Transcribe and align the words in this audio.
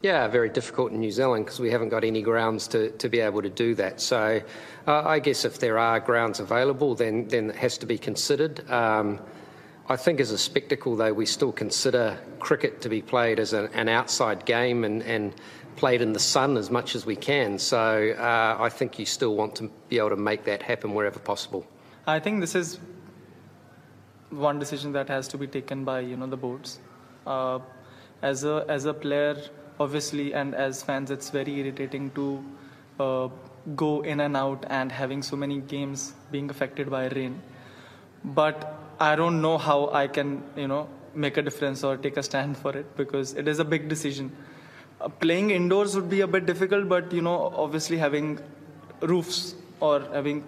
Yeah, 0.00 0.28
very 0.28 0.48
difficult 0.48 0.92
in 0.92 1.00
New 1.00 1.10
Zealand 1.10 1.44
because 1.44 1.58
we 1.58 1.72
haven't 1.72 1.88
got 1.88 2.04
any 2.04 2.22
grounds 2.22 2.68
to, 2.68 2.90
to 2.98 3.08
be 3.08 3.18
able 3.18 3.42
to 3.42 3.50
do 3.50 3.74
that. 3.74 4.00
So 4.00 4.40
uh, 4.86 5.02
I 5.04 5.18
guess 5.18 5.44
if 5.44 5.58
there 5.58 5.76
are 5.76 5.98
grounds 5.98 6.38
available, 6.38 6.94
then, 6.94 7.26
then 7.26 7.50
it 7.50 7.56
has 7.56 7.78
to 7.78 7.86
be 7.86 7.98
considered. 7.98 8.68
Um, 8.70 9.18
I 9.88 9.96
think 9.96 10.20
as 10.20 10.30
a 10.30 10.38
spectacle, 10.38 10.94
though, 10.94 11.12
we 11.12 11.26
still 11.26 11.50
consider 11.50 12.16
cricket 12.38 12.80
to 12.82 12.88
be 12.88 13.02
played 13.02 13.40
as 13.40 13.52
an, 13.52 13.70
an 13.74 13.88
outside 13.88 14.44
game 14.44 14.84
and, 14.84 15.02
and 15.02 15.34
played 15.74 16.00
in 16.00 16.12
the 16.12 16.20
sun 16.20 16.56
as 16.56 16.70
much 16.70 16.94
as 16.94 17.04
we 17.04 17.16
can. 17.16 17.58
So 17.58 18.14
uh, 18.16 18.56
I 18.60 18.68
think 18.68 19.00
you 19.00 19.06
still 19.06 19.34
want 19.34 19.56
to 19.56 19.70
be 19.88 19.98
able 19.98 20.10
to 20.10 20.16
make 20.16 20.44
that 20.44 20.62
happen 20.62 20.94
wherever 20.94 21.18
possible. 21.18 21.66
I 22.06 22.20
think 22.20 22.40
this 22.40 22.54
is 22.54 22.78
one 24.30 24.60
decision 24.60 24.92
that 24.92 25.08
has 25.08 25.26
to 25.28 25.38
be 25.38 25.46
taken 25.46 25.84
by 25.84 26.00
you 26.00 26.16
know 26.16 26.26
the 26.26 26.36
boards. 26.36 26.78
Uh, 27.26 27.58
as 28.22 28.44
a 28.44 28.64
as 28.68 28.84
a 28.84 28.92
player, 28.92 29.36
obviously, 29.80 30.34
and 30.34 30.54
as 30.54 30.82
fans, 30.82 31.10
it's 31.10 31.30
very 31.30 31.58
irritating 31.60 32.10
to 32.12 32.44
uh, 33.00 33.28
go 33.76 34.02
in 34.02 34.20
and 34.20 34.36
out 34.36 34.64
and 34.68 34.90
having 34.90 35.22
so 35.22 35.36
many 35.36 35.60
games 35.60 36.12
being 36.30 36.50
affected 36.50 36.90
by 36.90 37.08
rain. 37.08 37.40
But 38.24 38.74
I 39.00 39.14
don't 39.16 39.40
know 39.40 39.58
how 39.58 39.90
I 39.90 40.08
can 40.08 40.42
you 40.56 40.68
know 40.68 40.88
make 41.14 41.36
a 41.36 41.42
difference 41.42 41.84
or 41.84 41.96
take 41.96 42.16
a 42.16 42.22
stand 42.22 42.56
for 42.56 42.76
it 42.76 42.96
because 42.96 43.34
it 43.34 43.48
is 43.48 43.58
a 43.58 43.64
big 43.64 43.88
decision. 43.88 44.30
Uh, 45.00 45.08
playing 45.08 45.50
indoors 45.50 45.94
would 45.94 46.10
be 46.10 46.20
a 46.22 46.26
bit 46.26 46.46
difficult, 46.46 46.88
but 46.88 47.12
you 47.12 47.22
know, 47.22 47.52
obviously 47.56 47.96
having 47.96 48.38
roofs 49.02 49.54
or 49.80 50.00
having 50.12 50.44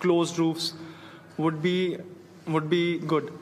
closed 0.00 0.38
roofs 0.38 0.74
would 1.38 1.62
be 1.62 1.98
would 2.46 2.68
be 2.68 2.98
good. 2.98 3.32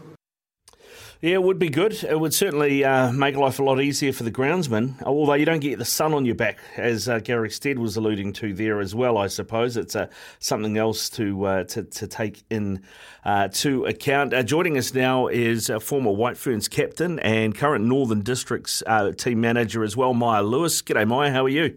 Yeah, 1.23 1.35
it 1.35 1.43
would 1.43 1.59
be 1.59 1.69
good. 1.69 2.03
It 2.03 2.19
would 2.19 2.33
certainly 2.33 2.83
uh, 2.83 3.13
make 3.13 3.37
life 3.37 3.59
a 3.59 3.63
lot 3.63 3.79
easier 3.79 4.11
for 4.11 4.23
the 4.23 4.31
groundsman, 4.31 5.03
although 5.03 5.35
you 5.35 5.45
don't 5.45 5.61
get 5.61 5.79
the 5.79 5.85
sun 5.85 6.15
on 6.15 6.25
your 6.25 6.35
back, 6.35 6.59
as 6.79 7.11
uh, 7.11 7.19
Gary 7.19 7.51
Stead 7.51 7.79
was 7.79 7.99
alluding 7.99 8.33
to 8.35 8.55
there 8.55 8.81
as 8.81 8.95
well, 8.95 9.19
I 9.19 9.27
suppose. 9.27 9.77
It's 9.77 9.95
uh, 9.95 10.07
something 10.39 10.79
else 10.79 11.11
to, 11.11 11.45
uh, 11.45 11.65
to, 11.65 11.83
to 11.83 12.07
take 12.07 12.43
in 12.49 12.83
uh, 13.23 13.49
to 13.49 13.85
account. 13.85 14.33
Uh, 14.33 14.43
joining 14.43 14.79
us 14.79 14.95
now 14.95 15.27
is 15.27 15.69
a 15.69 15.79
former 15.79 16.11
White 16.11 16.39
Ferns 16.39 16.69
captain 16.69 17.19
and 17.19 17.55
current 17.55 17.84
Northern 17.84 18.23
Districts 18.23 18.83
team 19.19 19.43
manager 19.43 19.84
as 19.84 19.95
well, 19.95 20.15
Maia 20.15 20.43
Lewis. 20.43 20.81
G'day, 20.81 21.07
Maia. 21.07 21.31
How 21.31 21.45
are 21.45 21.51
you? 21.51 21.77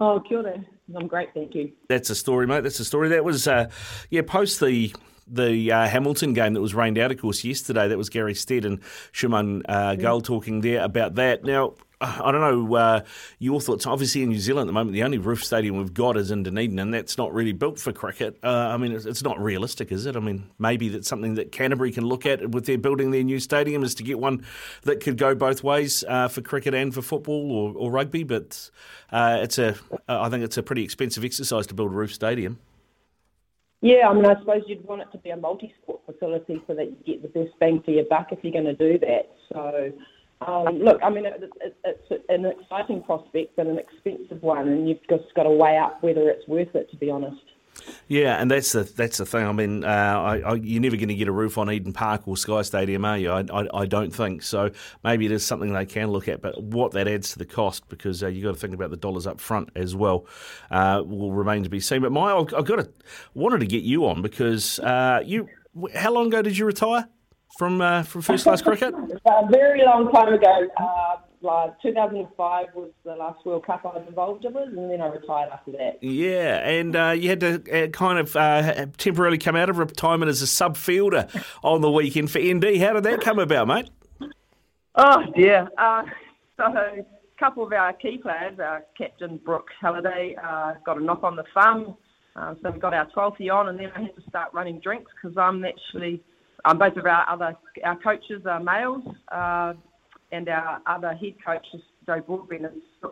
Oh, 0.00 0.18
kia 0.28 0.38
ora. 0.38 0.64
I'm 0.96 1.06
great, 1.06 1.28
thank 1.34 1.54
you. 1.54 1.70
That's 1.88 2.10
a 2.10 2.16
story, 2.16 2.48
mate. 2.48 2.64
That's 2.64 2.80
a 2.80 2.84
story. 2.84 3.10
That 3.10 3.24
was, 3.24 3.46
yeah, 3.46 4.22
post 4.26 4.58
the 4.58 4.92
the 5.30 5.72
uh, 5.72 5.86
Hamilton 5.86 6.32
game 6.34 6.54
that 6.54 6.60
was 6.60 6.74
rained 6.74 6.98
out, 6.98 7.10
of 7.10 7.20
course, 7.20 7.44
yesterday. 7.44 7.88
That 7.88 7.98
was 7.98 8.08
Gary 8.08 8.34
Stead 8.34 8.64
and 8.64 8.80
Shubman 9.12 9.62
uh, 9.68 9.94
Gill 9.94 10.20
talking 10.20 10.60
there 10.60 10.82
about 10.82 11.14
that. 11.14 11.44
Now, 11.44 11.74
I 12.02 12.32
don't 12.32 12.40
know 12.40 12.74
uh, 12.76 13.00
your 13.38 13.60
thoughts. 13.60 13.86
Obviously, 13.86 14.22
in 14.22 14.30
New 14.30 14.38
Zealand 14.38 14.62
at 14.62 14.66
the 14.68 14.72
moment, 14.72 14.94
the 14.94 15.02
only 15.02 15.18
roof 15.18 15.44
stadium 15.44 15.76
we've 15.76 15.92
got 15.92 16.16
is 16.16 16.30
in 16.30 16.42
Dunedin, 16.42 16.78
and 16.78 16.94
that's 16.94 17.18
not 17.18 17.34
really 17.34 17.52
built 17.52 17.78
for 17.78 17.92
cricket. 17.92 18.38
Uh, 18.42 18.48
I 18.48 18.78
mean, 18.78 18.92
it's, 18.92 19.04
it's, 19.04 19.22
not 19.22 19.38
realistic, 19.38 19.92
is 19.92 20.06
it? 20.06 20.16
I 20.16 20.20
mean, 20.20 20.48
maybe 20.58 20.88
that's 20.88 21.08
something 21.08 21.34
that 21.34 21.52
Canterbury 21.52 21.92
can 21.92 22.04
look 22.04 22.24
at 22.24 22.52
with 22.52 22.64
their 22.64 22.78
building 22.78 23.10
their 23.10 23.22
new 23.22 23.38
stadium 23.38 23.82
is 23.82 23.94
to 23.96 24.02
get 24.02 24.18
one 24.18 24.46
that 24.84 25.00
could 25.00 25.18
go 25.18 25.34
both 25.34 25.62
ways 25.62 26.02
uh, 26.08 26.28
for 26.28 26.40
cricket 26.40 26.72
and 26.72 26.94
for 26.94 27.02
football 27.02 27.52
or, 27.52 27.74
or 27.76 27.90
rugby. 27.90 28.22
But 28.22 28.70
uh, 29.12 29.40
it's 29.42 29.58
a, 29.58 29.76
I 30.08 30.30
think 30.30 30.42
it's 30.42 30.56
a 30.56 30.62
pretty 30.62 30.84
expensive 30.84 31.22
exercise 31.22 31.66
to 31.66 31.74
build 31.74 31.92
a 31.92 31.94
roof 31.94 32.14
stadium. 32.14 32.58
Yeah, 33.82 34.08
I 34.08 34.14
mean, 34.14 34.26
I 34.26 34.38
suppose 34.38 34.62
you'd 34.66 34.84
want 34.84 35.00
it 35.02 35.10
to 35.12 35.18
be 35.18 35.30
a 35.30 35.36
multi-sport 35.36 36.00
facility 36.04 36.62
so 36.66 36.74
that 36.74 36.86
you 36.86 36.96
get 37.06 37.22
the 37.22 37.28
best 37.28 37.58
bang 37.58 37.82
for 37.82 37.92
your 37.92 38.04
buck 38.04 38.28
if 38.30 38.40
you're 38.42 38.52
going 38.52 38.64
to 38.64 38.74
do 38.74 38.98
that. 38.98 39.30
So, 39.52 39.92
um, 40.46 40.78
look, 40.80 41.00
I 41.02 41.08
mean, 41.08 41.24
it, 41.24 41.42
it, 41.62 41.76
it's 41.84 42.24
an 42.28 42.44
exciting 42.44 43.02
prospect 43.02 43.56
but 43.56 43.66
an 43.66 43.78
expensive 43.78 44.42
one, 44.42 44.68
and 44.68 44.88
you've 44.88 45.00
just 45.08 45.34
got 45.34 45.44
to 45.44 45.50
weigh 45.50 45.78
up 45.78 46.02
whether 46.02 46.28
it's 46.28 46.46
worth 46.46 46.74
it, 46.74 46.90
to 46.90 46.96
be 46.96 47.10
honest. 47.10 47.40
Yeah, 48.10 48.42
and 48.42 48.50
that's 48.50 48.72
the 48.72 48.82
that's 48.82 49.18
the 49.18 49.24
thing. 49.24 49.46
I 49.46 49.52
mean, 49.52 49.84
uh, 49.84 49.86
I, 49.86 50.38
I, 50.40 50.54
you're 50.54 50.82
never 50.82 50.96
going 50.96 51.10
to 51.10 51.14
get 51.14 51.28
a 51.28 51.32
roof 51.32 51.56
on 51.58 51.70
Eden 51.70 51.92
Park 51.92 52.26
or 52.26 52.36
Sky 52.36 52.62
Stadium, 52.62 53.04
are 53.04 53.16
you? 53.16 53.30
I, 53.30 53.68
I, 53.72 53.86
don't 53.86 54.12
think 54.12 54.42
so. 54.42 54.72
Maybe 55.04 55.26
it 55.26 55.30
is 55.30 55.46
something 55.46 55.72
they 55.72 55.86
can 55.86 56.10
look 56.10 56.26
at, 56.26 56.42
but 56.42 56.60
what 56.60 56.90
that 56.90 57.06
adds 57.06 57.30
to 57.34 57.38
the 57.38 57.44
cost, 57.44 57.88
because 57.88 58.24
uh, 58.24 58.26
you've 58.26 58.42
got 58.42 58.54
to 58.54 58.58
think 58.58 58.74
about 58.74 58.90
the 58.90 58.96
dollars 58.96 59.28
up 59.28 59.40
front 59.40 59.70
as 59.76 59.94
well, 59.94 60.26
uh, 60.72 61.04
will 61.06 61.32
remain 61.32 61.62
to 61.62 61.68
be 61.68 61.78
seen. 61.78 62.02
But 62.02 62.10
my, 62.10 62.34
I've 62.34 62.48
got 62.48 62.80
to 62.80 62.90
wanted 63.34 63.60
to 63.60 63.66
get 63.66 63.84
you 63.84 64.04
on 64.08 64.22
because 64.22 64.80
uh, 64.80 65.22
you. 65.24 65.48
How 65.94 66.12
long 66.12 66.26
ago 66.26 66.42
did 66.42 66.58
you 66.58 66.66
retire 66.66 67.08
from 67.58 67.80
uh, 67.80 68.02
from 68.02 68.22
first 68.22 68.42
class 68.42 68.60
cricket? 68.60 68.92
a 68.92 69.46
very 69.48 69.84
long 69.84 70.10
time 70.10 70.34
ago. 70.34 70.68
Uh, 71.42 71.66
like 71.66 71.82
2005 71.82 72.66
was 72.74 72.90
the 73.04 73.14
last 73.14 73.44
World 73.44 73.66
Cup 73.66 73.82
I 73.84 73.98
was 73.98 74.04
involved 74.08 74.44
with, 74.44 74.56
and 74.56 74.90
then 74.90 75.00
I 75.00 75.06
retired 75.08 75.50
after 75.52 75.72
that. 75.72 75.98
Yeah, 76.02 76.68
and 76.68 76.94
uh, 76.94 77.10
you 77.10 77.28
had 77.28 77.40
to 77.40 77.84
uh, 77.84 77.88
kind 77.88 78.18
of 78.18 78.36
uh, 78.36 78.86
temporarily 78.98 79.38
come 79.38 79.56
out 79.56 79.70
of 79.70 79.78
retirement 79.78 80.28
as 80.28 80.42
a 80.42 80.46
sub 80.46 80.76
fielder 80.76 81.28
on 81.62 81.80
the 81.80 81.90
weekend 81.90 82.30
for 82.30 82.38
ND. 82.38 82.78
How 82.78 82.92
did 82.92 83.04
that 83.04 83.20
come 83.20 83.38
about, 83.38 83.68
mate? 83.68 83.90
Oh 84.96 85.22
dear. 85.36 85.68
Uh, 85.78 86.02
so 86.56 86.64
a 86.64 87.04
couple 87.38 87.64
of 87.64 87.72
our 87.72 87.92
key 87.94 88.18
players, 88.18 88.58
our 88.58 88.84
captain 88.96 89.40
Brooke 89.44 89.68
Halliday, 89.80 90.36
uh, 90.42 90.74
got 90.84 90.98
a 90.98 91.04
knock 91.04 91.22
on 91.22 91.36
the 91.36 91.44
thumb. 91.54 91.96
Uh, 92.36 92.54
so 92.62 92.70
we 92.70 92.78
got 92.78 92.94
our 92.94 93.06
12th 93.10 93.50
on, 93.52 93.68
and 93.68 93.78
then 93.78 93.90
I 93.96 94.02
had 94.02 94.14
to 94.14 94.22
start 94.28 94.52
running 94.52 94.78
drinks 94.80 95.10
because 95.20 95.36
I'm 95.36 95.64
actually, 95.64 96.22
um, 96.64 96.78
both 96.78 96.96
of 96.96 97.06
our 97.06 97.28
other 97.28 97.56
our 97.84 97.96
coaches 97.96 98.42
are 98.46 98.60
males 98.60 99.02
and 100.32 100.48
our 100.48 100.80
other 100.86 101.14
head 101.14 101.34
coach 101.44 101.66
is 101.74 101.80
Joe 102.06 102.20
Broadbent 102.20 102.66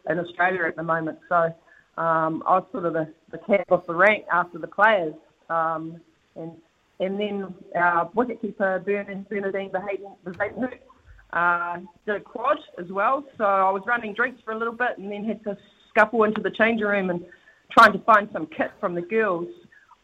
in 0.09 0.19
Australia 0.19 0.65
at 0.67 0.77
the 0.77 0.83
moment. 0.83 1.19
So 1.29 1.55
um, 1.97 2.43
I 2.47 2.59
was 2.59 2.67
sort 2.73 2.87
of 2.87 2.93
the, 2.93 3.13
the 3.31 3.39
cap 3.39 3.71
off 3.71 3.87
the 3.87 3.95
rank 3.95 4.25
after 4.33 4.59
the 4.59 4.67
players. 4.67 5.15
Um, 5.51 6.01
and 6.37 6.53
and 7.01 7.19
then 7.19 7.55
our 7.77 8.11
wicketkeeper 8.11 8.85
Bernard, 8.85 9.29
Bernardine 9.29 9.71
Bezuidenhout 9.71 10.79
uh, 11.33 11.79
did 12.07 12.17
a 12.17 12.21
quad 12.21 12.59
as 12.79 12.91
well. 12.91 13.25
So 13.37 13.45
I 13.45 13.71
was 13.71 13.83
running 13.87 14.15
drinks 14.15 14.41
for 14.45 14.53
a 14.53 14.59
little 14.59 14.75
bit 14.75 14.99
and 14.99 15.11
then 15.11 15.25
had 15.25 15.43
to 15.45 15.57
scuffle 15.91 16.25
into 16.25 16.41
the 16.41 16.51
changing 16.51 16.87
room 16.87 17.11
and 17.11 17.25
trying 17.71 17.93
to 17.93 17.99
find 18.01 18.29
some 18.33 18.47
kit 18.47 18.73
from 18.81 18.95
the 18.95 19.03
girls 19.03 19.47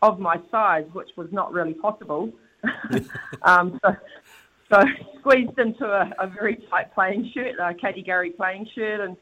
of 0.02 0.20
my 0.20 0.36
size, 0.50 0.84
which 0.92 1.08
was 1.16 1.28
not 1.32 1.52
really 1.52 1.74
possible. 1.74 2.30
um, 3.42 3.80
so 3.82 3.96
so 4.70 4.82
squeezed 5.20 5.58
into 5.58 5.84
a, 5.86 6.10
a 6.18 6.26
very 6.26 6.56
tight 6.70 6.94
playing 6.94 7.30
shirt, 7.34 7.54
a 7.60 7.74
Katie 7.74 8.02
Gurrey 8.02 8.36
playing 8.36 8.68
shirt, 8.74 9.00
and 9.00 9.16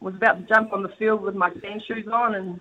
was 0.00 0.14
about 0.14 0.38
to 0.38 0.46
jump 0.46 0.72
on 0.72 0.82
the 0.82 0.90
field 0.98 1.22
with 1.22 1.34
my 1.34 1.50
sand 1.60 1.82
shoes 1.86 2.06
on. 2.12 2.34
And 2.34 2.60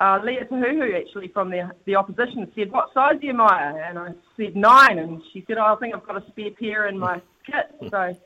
uh, 0.00 0.18
Leah 0.24 0.44
Tahuhu, 0.46 0.98
actually 0.98 1.28
from 1.28 1.50
the 1.50 1.70
the 1.86 1.96
opposition, 1.96 2.50
said, 2.54 2.70
"What 2.70 2.92
size 2.92 3.14
are 3.14 3.24
you, 3.24 3.34
Maia?" 3.34 3.74
And 3.76 3.98
I 3.98 4.08
said 4.36 4.56
nine, 4.56 4.98
and 4.98 5.22
she 5.32 5.44
said, 5.46 5.58
oh, 5.58 5.74
"I 5.74 5.76
think 5.76 5.94
I've 5.94 6.06
got 6.06 6.22
a 6.22 6.26
spare 6.30 6.50
pair 6.50 6.88
in 6.88 6.98
my 6.98 7.20
kit." 7.46 7.90
So 7.90 8.16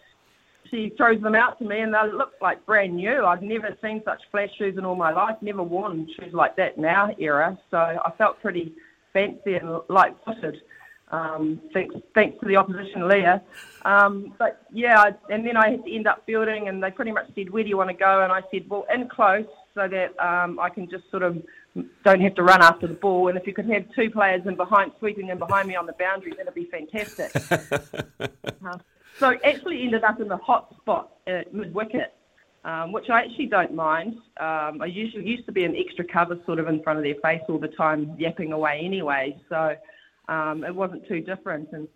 she 0.71 0.93
throws 0.97 1.21
them 1.23 1.34
out 1.34 1.59
to 1.59 1.65
me, 1.65 1.81
and 1.81 1.94
they 1.94 2.12
look 2.12 2.33
like 2.41 2.65
brand 2.67 2.97
new. 2.97 3.25
I've 3.25 3.43
never 3.43 3.76
seen 3.82 4.03
such 4.05 4.23
flat 4.31 4.49
shoes 4.58 4.76
in 4.79 4.85
all 4.85 4.97
my 4.97 5.12
life. 5.12 5.37
Never 5.41 5.62
worn 5.62 6.08
shoes 6.19 6.32
like 6.32 6.56
that 6.56 6.76
in 6.76 6.85
our 6.85 7.12
era. 7.19 7.58
So 7.70 7.79
I 7.79 8.11
felt 8.19 8.41
pretty 8.41 8.75
fancy 9.12 9.55
and 9.55 9.81
light-footed 9.88 10.61
um, 11.11 11.61
thanks, 11.73 11.94
thanks 12.14 12.38
to 12.41 12.47
the 12.47 12.56
opposition, 12.56 13.06
Leah. 13.06 13.43
Um, 13.85 14.35
but 14.38 14.62
yeah, 14.73 15.12
and 15.31 15.47
then 15.47 15.56
I 15.56 15.70
had 15.70 15.85
to 15.85 15.94
end 15.94 16.06
up 16.06 16.23
fielding, 16.26 16.69
and 16.69 16.82
they 16.82 16.91
pretty 16.91 17.12
much 17.12 17.26
said, 17.35 17.50
"Where 17.50 17.62
do 17.62 17.69
you 17.69 17.76
want 17.76 17.91
to 17.91 17.97
go?" 17.97 18.23
And 18.23 18.32
I 18.32 18.43
said, 18.50 18.69
"Well, 18.69 18.87
in 18.93 19.08
close, 19.08 19.47
so 19.75 19.87
that 19.87 20.19
um, 20.19 20.58
I 20.58 20.69
can 20.69 20.91
just 20.91 21.08
sort 21.11 21.23
of 21.23 21.41
don't 22.05 22.20
have 22.20 22.35
to 22.35 22.43
run 22.43 22.62
after 22.62 22.87
the 22.87 22.94
ball. 22.94 23.29
And 23.29 23.38
if 23.38 23.47
you 23.47 23.53
could 23.53 23.69
have 23.70 23.85
two 23.94 24.11
players 24.11 24.47
in 24.47 24.56
behind, 24.56 24.93
sweeping 24.99 25.29
in 25.29 25.38
behind 25.38 25.69
me 25.69 25.76
on 25.76 25.87
the 25.87 25.93
boundary, 25.93 26.32
that'd 26.37 26.55
be 26.55 26.64
fantastic." 26.64 27.31
uh, 28.64 28.79
so 29.19 29.37
actually 29.44 29.82
ended 29.82 30.03
up 30.03 30.20
in 30.20 30.26
the 30.26 30.38
hot 30.38 30.75
spot 30.81 31.12
at 31.26 31.55
mid 31.55 31.73
wicket. 31.73 32.12
Um, 32.64 32.91
which 32.91 33.08
I 33.11 33.20
actually 33.23 33.47
don't 33.47 33.76
mind. 33.76 34.14
Um, 34.41 34.82
I 34.82 34.87
usually 34.87 35.25
used 35.25 35.47
to 35.47 35.53
be 35.53 35.62
an 35.62 35.76
extra 35.76 36.05
cover 36.05 36.37
sort 36.47 36.58
of 36.58 36.67
in 36.67 36.82
front 36.82 36.99
of 36.99 37.05
their 37.05 37.14
face 37.23 37.41
all 37.49 37.58
the 37.61 37.69
time, 37.69 38.17
yapping 38.19 38.53
away 38.53 38.81
anyway. 38.82 39.41
So 39.49 39.76
um, 40.28 40.64
it 40.64 40.75
wasn't 40.75 41.06
too 41.06 41.20
different. 41.20 41.69
And 41.73 41.88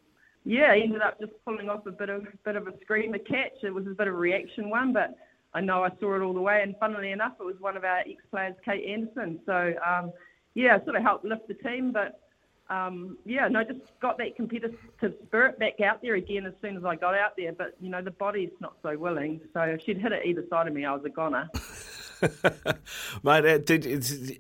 yeah, 0.45 0.75
ended 0.75 1.03
up 1.03 1.21
just 1.21 1.33
pulling 1.45 1.69
off 1.69 1.87
a 1.87 1.91
bit 1.91 2.09
of 2.09 2.27
bit 2.45 2.57
of 2.57 2.67
a 2.67 2.73
screamer 2.83 3.19
catch. 3.19 3.63
It 3.63 3.75
was 3.75 3.87
a 3.87 3.91
bit 3.91 4.09
of 4.09 4.15
a 4.15 4.17
reaction 4.17 4.71
one, 4.71 4.93
but 4.93 5.17
I 5.53 5.61
know 5.61 5.83
I 5.83 5.91
saw 6.01 6.17
it 6.17 6.23
all 6.23 6.33
the 6.33 6.41
way. 6.41 6.63
And 6.63 6.75
funnily 6.79 7.13
enough, 7.13 7.33
it 7.41 7.45
was 7.45 7.57
one 7.59 7.77
of 7.77 7.85
our 7.85 8.01
ex-players, 8.01 8.55
Kate 8.65 8.85
Anderson. 8.87 9.41
So 9.47 9.75
um, 9.87 10.13
yeah, 10.55 10.83
sort 10.85 10.97
of 10.97 11.03
helped 11.03 11.25
lift 11.25 11.49
the 11.49 11.55
team, 11.55 11.93
but. 11.93 12.21
Um, 12.69 13.19
yeah, 13.27 13.49
no, 13.49 13.65
just 13.65 13.81
got 14.01 14.17
that 14.19 14.37
competitive 14.37 14.79
spirit 15.27 15.59
back 15.59 15.81
out 15.81 16.01
there 16.03 16.15
again 16.15 16.47
as 16.47 16.53
soon 16.63 16.77
as 16.77 16.85
I 16.85 16.95
got 16.95 17.17
out 17.17 17.33
there. 17.37 17.53
But 17.53 17.75
you 17.81 17.91
know, 17.91 18.01
the 18.01 18.13
body's 18.13 18.53
not 18.61 18.77
so 18.81 18.97
willing. 18.97 19.41
So 19.53 19.63
if 19.63 19.83
she'd 19.83 19.99
hit 19.99 20.13
it 20.13 20.25
either 20.25 20.45
side 20.49 20.69
of 20.69 20.73
me, 20.73 20.85
I 20.85 20.95
was 20.95 21.05
a 21.05 21.09
goner. 21.09 21.51
Mate, 23.23 23.45
uh, 23.45 23.59
did 23.59 23.83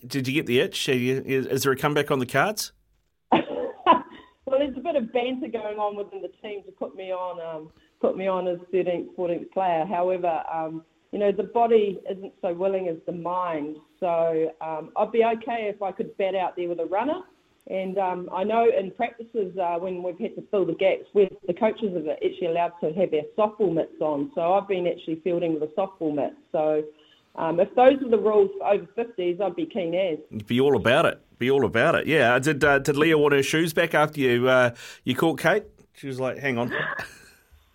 did 0.07 0.29
you 0.29 0.35
get 0.35 0.47
the 0.47 0.61
itch? 0.61 0.89
Is 0.89 1.63
there 1.63 1.73
a 1.73 1.77
comeback 1.77 2.11
on 2.11 2.19
the 2.19 2.27
cards? 2.27 2.73
well, 3.33 4.59
there's 4.59 4.77
a 4.77 4.81
bit 4.81 4.90
of 5.01 5.13
banter 5.13 5.49
going 5.49 5.79
on 5.79 5.97
within 5.97 6.23
the 6.23 6.31
team 6.43 6.63
to 6.65 6.73
put 6.73 6.95
me 6.95 7.13
on 7.13 7.41
um, 7.41 7.71
put 8.01 8.17
me 8.17 8.27
on 8.27 8.49
as 8.49 8.59
13th, 8.73 9.15
14th 9.17 9.51
player. 9.53 9.85
However, 9.87 10.43
um, 10.53 10.85
you 11.13 11.19
know 11.19 11.33
the 11.33 11.45
body 11.45 11.99
isn't 12.11 12.33
so 12.41 12.55
willing 12.55 12.89
as 12.89 12.97
the 13.07 13.13
mind. 13.13 13.77
So 13.99 14.53
um, 14.61 14.91
I'd 14.97 15.13
be 15.13 15.25
okay 15.25 15.71
if 15.75 15.83
I 15.83 15.93
could 15.93 16.17
bat 16.17 16.35
out 16.35 16.57
there 16.57 16.69
with 16.69 16.81
a 16.81 16.87
runner. 16.87 17.23
And 17.67 17.99
um, 17.99 18.29
I 18.33 18.43
know 18.43 18.67
in 18.77 18.91
practices 18.91 19.57
uh, 19.57 19.77
when 19.79 20.03
we've 20.03 20.19
had 20.19 20.35
to 20.37 20.43
fill 20.51 20.65
the 20.65 20.75
gaps, 20.75 21.05
where 21.13 21.29
the 21.47 21.55
coaches 21.55 21.95
are 21.95 22.13
actually 22.13 22.49
allowed 22.49 22.73
to 22.81 22.93
have 22.93 23.11
their 23.11 23.23
softball 23.39 23.73
mitts 23.73 24.01
on. 24.01 24.33
So 24.35 24.55
I've 24.55 24.67
been 24.67 24.89
actually 24.89 25.21
fielding 25.23 25.55
with 25.55 25.63
a 25.63 25.73
softball 25.79 26.15
mitt. 26.15 26.35
So 26.51 26.83
um, 27.37 27.61
if 27.61 27.73
those 27.77 28.03
are 28.03 28.09
the 28.09 28.19
rules 28.19 28.51
for 28.59 28.67
over 28.67 28.87
50s, 28.99 29.41
I'd 29.41 29.55
be 29.55 29.67
keen 29.67 29.95
as. 29.95 30.19
You'd 30.31 30.47
be 30.47 30.61
all 30.61 30.75
about 30.75 31.05
it. 31.05 31.21
Be 31.41 31.51
all 31.51 31.65
about 31.65 31.95
it. 31.95 32.07
Yeah. 32.07 32.39
Did 32.39 32.63
uh, 32.63 32.79
Did 32.81 32.99
Leah 32.99 33.17
want 33.17 33.33
her 33.33 33.43
shoes 33.43 33.73
back 33.73 33.95
after 33.95 34.21
you 34.21 34.47
uh, 34.47 34.75
you 35.05 35.17
caught 35.17 35.41
Kate? 35.41 35.65
She 35.95 36.07
was 36.07 36.21
like, 36.21 36.37
"Hang 36.37 36.59
on." 36.59 36.71
Uh, 36.71 36.77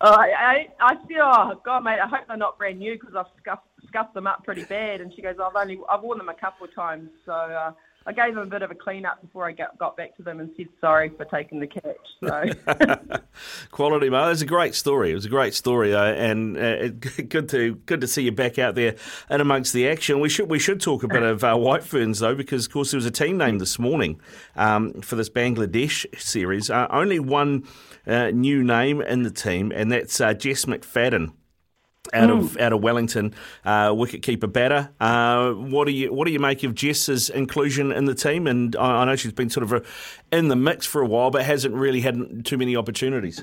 I, 0.00 0.30
I, 0.38 0.68
I 0.80 1.06
feel, 1.08 1.22
oh 1.24 1.60
God, 1.64 1.82
mate, 1.82 1.98
I 1.98 2.06
hope 2.06 2.28
they're 2.28 2.36
not 2.36 2.58
brand 2.58 2.78
new 2.78 2.94
because 2.94 3.16
I've 3.16 3.26
scuffed, 3.40 3.66
scuffed 3.88 4.14
them 4.14 4.28
up 4.28 4.44
pretty 4.44 4.64
bad. 4.64 5.00
And 5.00 5.12
she 5.12 5.20
goes, 5.20 5.34
I've 5.42 5.56
only, 5.56 5.80
I've 5.90 6.02
worn 6.02 6.18
them 6.18 6.28
a 6.28 6.34
couple 6.34 6.66
of 6.66 6.74
times, 6.76 7.10
so 7.24 7.32
uh, 7.32 7.72
I 8.06 8.12
gave 8.12 8.34
them 8.34 8.44
a 8.44 8.46
bit 8.46 8.62
of 8.62 8.70
a 8.70 8.74
clean 8.74 9.04
up 9.04 9.20
before 9.20 9.48
I 9.48 9.52
got, 9.52 9.76
got 9.78 9.96
back 9.96 10.16
to 10.16 10.22
them 10.22 10.38
and 10.38 10.50
said 10.56 10.68
sorry 10.80 11.08
for 11.08 11.24
taking 11.24 11.58
the 11.58 11.66
catch. 11.66 11.96
So. 12.22 13.18
Quality, 13.72 14.10
mate. 14.10 14.26
It 14.26 14.28
was 14.28 14.42
a 14.42 14.46
great 14.46 14.76
story. 14.76 15.10
It 15.10 15.14
was 15.14 15.24
a 15.24 15.28
great 15.28 15.54
story, 15.54 15.94
and 15.94 16.56
uh, 16.56 16.88
good 17.28 17.48
to 17.48 17.74
good 17.86 18.00
to 18.00 18.06
see 18.06 18.22
you 18.22 18.32
back 18.32 18.58
out 18.58 18.76
there 18.76 18.94
and 19.28 19.42
amongst 19.42 19.72
the 19.72 19.88
action. 19.88 20.20
We 20.20 20.28
should 20.28 20.48
we 20.48 20.60
should 20.60 20.80
talk 20.80 21.02
a 21.02 21.08
bit 21.08 21.24
of 21.24 21.42
uh, 21.42 21.56
White 21.56 21.82
Ferns 21.82 22.20
though, 22.20 22.36
because 22.36 22.66
of 22.66 22.72
course 22.72 22.92
there 22.92 22.98
was 22.98 23.06
a 23.06 23.10
team 23.10 23.38
name 23.38 23.58
this 23.58 23.78
morning 23.78 24.20
um, 24.54 25.00
for 25.00 25.16
this 25.16 25.28
Bangladesh 25.28 26.06
series. 26.20 26.70
Uh, 26.70 26.86
only 26.90 27.18
one 27.18 27.66
uh, 28.06 28.30
new 28.30 28.62
name 28.62 29.00
in 29.00 29.24
the 29.24 29.30
team, 29.32 29.72
and 29.74 29.90
that's 29.90 30.20
uh, 30.20 30.32
Jess 30.32 30.64
McFadden 30.64 31.32
out 32.12 32.30
of 32.30 32.52
mm. 32.52 32.60
out 32.60 32.72
of 32.72 32.82
Wellington, 32.82 33.34
uh, 33.64 33.90
wicketkeeper 33.90 34.52
batter. 34.52 34.90
Uh, 35.00 35.52
what 35.52 35.86
do 35.86 35.92
you 35.92 36.12
what 36.12 36.26
do 36.26 36.32
you 36.32 36.40
make 36.40 36.62
of 36.62 36.74
Jess's 36.74 37.30
inclusion 37.30 37.92
in 37.92 38.04
the 38.04 38.14
team? 38.14 38.46
And 38.46 38.74
I, 38.76 39.02
I 39.02 39.04
know 39.04 39.16
she's 39.16 39.32
been 39.32 39.50
sort 39.50 39.64
of 39.64 39.72
a, 39.72 39.82
in 40.36 40.48
the 40.48 40.56
mix 40.56 40.86
for 40.86 41.00
a 41.02 41.06
while, 41.06 41.30
but 41.30 41.44
hasn't 41.44 41.74
really 41.74 42.00
had 42.00 42.44
too 42.44 42.58
many 42.58 42.76
opportunities. 42.76 43.42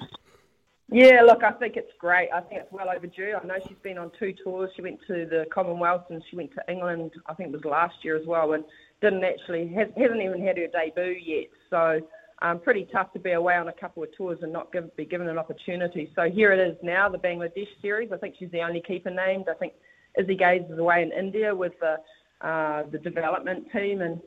Yeah, 0.89 1.21
look, 1.23 1.43
I 1.43 1.51
think 1.53 1.75
it's 1.75 1.91
great. 1.97 2.29
I 2.31 2.41
think 2.41 2.61
it's 2.61 2.71
well 2.71 2.87
overdue. 2.87 3.33
I 3.41 3.45
know 3.47 3.55
she's 3.67 3.77
been 3.81 3.97
on 3.97 4.11
two 4.19 4.33
tours. 4.43 4.69
She 4.75 4.83
went 4.83 4.99
to 5.07 5.25
the 5.25 5.45
Commonwealth 5.51 6.03
and 6.09 6.21
she 6.29 6.35
went 6.35 6.51
to 6.53 6.71
England. 6.71 7.13
I 7.25 7.33
think 7.33 7.49
it 7.49 7.53
was 7.53 7.65
last 7.65 7.95
year 8.03 8.15
as 8.15 8.27
well, 8.27 8.53
and 8.53 8.63
didn't 9.01 9.23
actually 9.23 9.67
has, 9.73 9.87
hasn't 9.97 10.21
even 10.21 10.45
had 10.45 10.57
her 10.57 10.67
debut 10.67 11.19
yet. 11.19 11.47
So 11.69 11.99
um, 12.43 12.59
pretty 12.59 12.87
tough 12.91 13.13
to 13.13 13.19
be 13.19 13.31
away 13.31 13.55
on 13.55 13.69
a 13.69 13.73
couple 13.73 14.03
of 14.03 14.15
tours 14.15 14.39
and 14.41 14.51
not 14.51 14.71
give, 14.73 14.95
be 14.97 15.05
given 15.05 15.29
an 15.29 15.37
opportunity. 15.37 16.11
So 16.13 16.29
here 16.29 16.51
it 16.51 16.59
is 16.59 16.77
now, 16.83 17.07
the 17.07 17.17
Bangladesh 17.17 17.69
series. 17.81 18.11
I 18.11 18.17
think 18.17 18.35
she's 18.37 18.51
the 18.51 18.61
only 18.61 18.81
keeper 18.81 19.09
named. 19.09 19.45
I 19.49 19.53
think 19.53 19.73
Izzy 20.19 20.35
Gaze 20.35 20.63
is 20.69 20.77
away 20.77 21.01
in 21.01 21.11
India 21.11 21.55
with 21.55 21.71
the 21.79 21.97
uh, 22.45 22.83
the 22.91 22.97
development 22.97 23.65
team, 23.71 24.01
and 24.01 24.19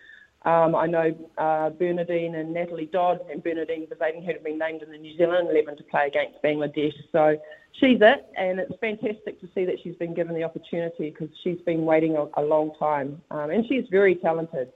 um, 0.46 0.74
I 0.74 0.86
know 0.86 1.14
uh, 1.36 1.68
Bernardine 1.68 2.36
and 2.36 2.54
Natalie 2.54 2.88
Dodd 2.90 3.20
and 3.30 3.44
Bernardine 3.44 3.86
Bezuidenhout 3.86 4.32
have 4.32 4.44
been 4.44 4.58
named 4.58 4.82
in 4.82 4.90
the 4.90 4.96
New 4.96 5.14
Zealand 5.18 5.48
11 5.50 5.76
to 5.76 5.82
play 5.84 6.06
against 6.06 6.42
Bangladesh. 6.42 6.94
So 7.12 7.36
she's 7.72 7.98
it, 8.00 8.26
and 8.38 8.58
it's 8.58 8.72
fantastic 8.80 9.38
to 9.42 9.48
see 9.54 9.66
that 9.66 9.74
she's 9.82 9.96
been 9.96 10.14
given 10.14 10.34
the 10.34 10.44
opportunity 10.44 11.10
because 11.10 11.28
she's 11.44 11.60
been 11.66 11.84
waiting 11.84 12.16
a, 12.16 12.40
a 12.40 12.42
long 12.42 12.72
time, 12.78 13.20
um, 13.30 13.50
and 13.50 13.66
she's 13.68 13.84
very 13.90 14.14
talented 14.14 14.72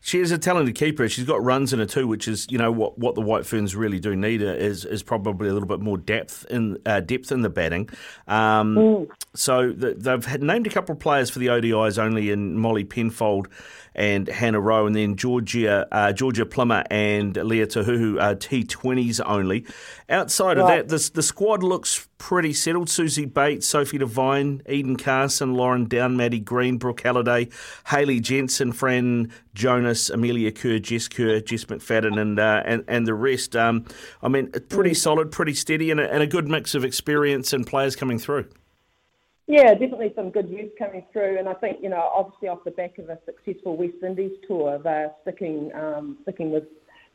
she 0.00 0.20
is 0.20 0.30
a 0.30 0.38
talented 0.38 0.74
keeper. 0.74 1.08
She's 1.08 1.24
got 1.24 1.42
runs 1.42 1.72
in 1.72 1.78
her 1.78 1.86
too, 1.86 2.06
which 2.06 2.28
is 2.28 2.46
you 2.50 2.58
know 2.58 2.70
what 2.70 2.98
what 2.98 3.14
the 3.14 3.20
White 3.20 3.46
Ferns 3.46 3.74
really 3.74 3.98
do 3.98 4.14
need 4.14 4.42
is 4.42 4.84
is 4.84 5.02
probably 5.02 5.48
a 5.48 5.52
little 5.52 5.68
bit 5.68 5.80
more 5.80 5.98
depth 5.98 6.46
in 6.50 6.78
uh, 6.86 7.00
depth 7.00 7.32
in 7.32 7.42
the 7.42 7.50
batting. 7.50 7.88
Um, 8.28 8.76
mm. 8.76 9.10
So 9.34 9.72
the, 9.72 9.94
they've 9.94 10.24
had, 10.24 10.42
named 10.42 10.66
a 10.66 10.70
couple 10.70 10.94
of 10.94 10.98
players 10.98 11.30
for 11.30 11.38
the 11.38 11.48
ODIs 11.48 11.98
only 11.98 12.30
in 12.30 12.56
Molly 12.56 12.84
Penfold 12.84 13.48
and 13.94 14.28
Hannah 14.28 14.60
Rowe, 14.60 14.86
and 14.86 14.94
then 14.94 15.16
Georgia 15.16 15.88
uh, 15.90 16.12
Georgia 16.12 16.46
Plimmer 16.46 16.84
and 16.90 17.36
Leah 17.36 17.66
Tahuhu 17.66 18.22
are 18.22 18.34
T20s 18.34 19.20
only. 19.24 19.66
Outside 20.08 20.58
right. 20.58 20.58
of 20.58 20.68
that, 20.68 20.88
the, 20.88 21.10
the 21.14 21.22
squad 21.22 21.62
looks 21.62 22.05
pretty 22.18 22.52
settled. 22.52 22.88
Suzie 22.88 23.32
Bates, 23.32 23.66
Sophie 23.66 23.98
Devine, 23.98 24.62
Eden 24.68 24.96
Carson, 24.96 25.54
Lauren 25.54 25.86
Down, 25.86 26.16
Maddie 26.16 26.40
Green, 26.40 26.78
Brooke 26.78 27.02
Halliday, 27.02 27.48
Hayley 27.86 28.20
Jensen, 28.20 28.72
Fran 28.72 29.32
Jonas, 29.54 30.10
Amelia 30.10 30.52
Kerr, 30.52 30.78
Jess 30.78 31.08
Kerr, 31.08 31.40
Jess 31.40 31.64
McFadden, 31.64 32.20
and 32.20 32.38
uh, 32.38 32.62
and, 32.64 32.84
and 32.88 33.06
the 33.06 33.14
rest. 33.14 33.54
Um, 33.56 33.84
I 34.22 34.28
mean, 34.28 34.50
pretty 34.68 34.90
mm. 34.90 34.96
solid, 34.96 35.32
pretty 35.32 35.54
steady, 35.54 35.90
and 35.90 36.00
a, 36.00 36.12
and 36.12 36.22
a 36.22 36.26
good 36.26 36.48
mix 36.48 36.74
of 36.74 36.84
experience 36.84 37.52
and 37.52 37.66
players 37.66 37.96
coming 37.96 38.18
through. 38.18 38.48
Yeah, 39.46 39.70
definitely 39.72 40.12
some 40.16 40.30
good 40.30 40.48
youth 40.48 40.72
coming 40.76 41.04
through, 41.12 41.38
and 41.38 41.48
I 41.48 41.54
think 41.54 41.78
you 41.80 41.88
know, 41.88 42.10
obviously 42.14 42.48
off 42.48 42.64
the 42.64 42.72
back 42.72 42.98
of 42.98 43.08
a 43.10 43.18
successful 43.24 43.76
West 43.76 43.94
Indies 44.04 44.32
tour, 44.46 44.80
they're 44.82 45.12
sticking 45.22 45.70
um, 45.74 46.18
sticking 46.22 46.50
with 46.50 46.64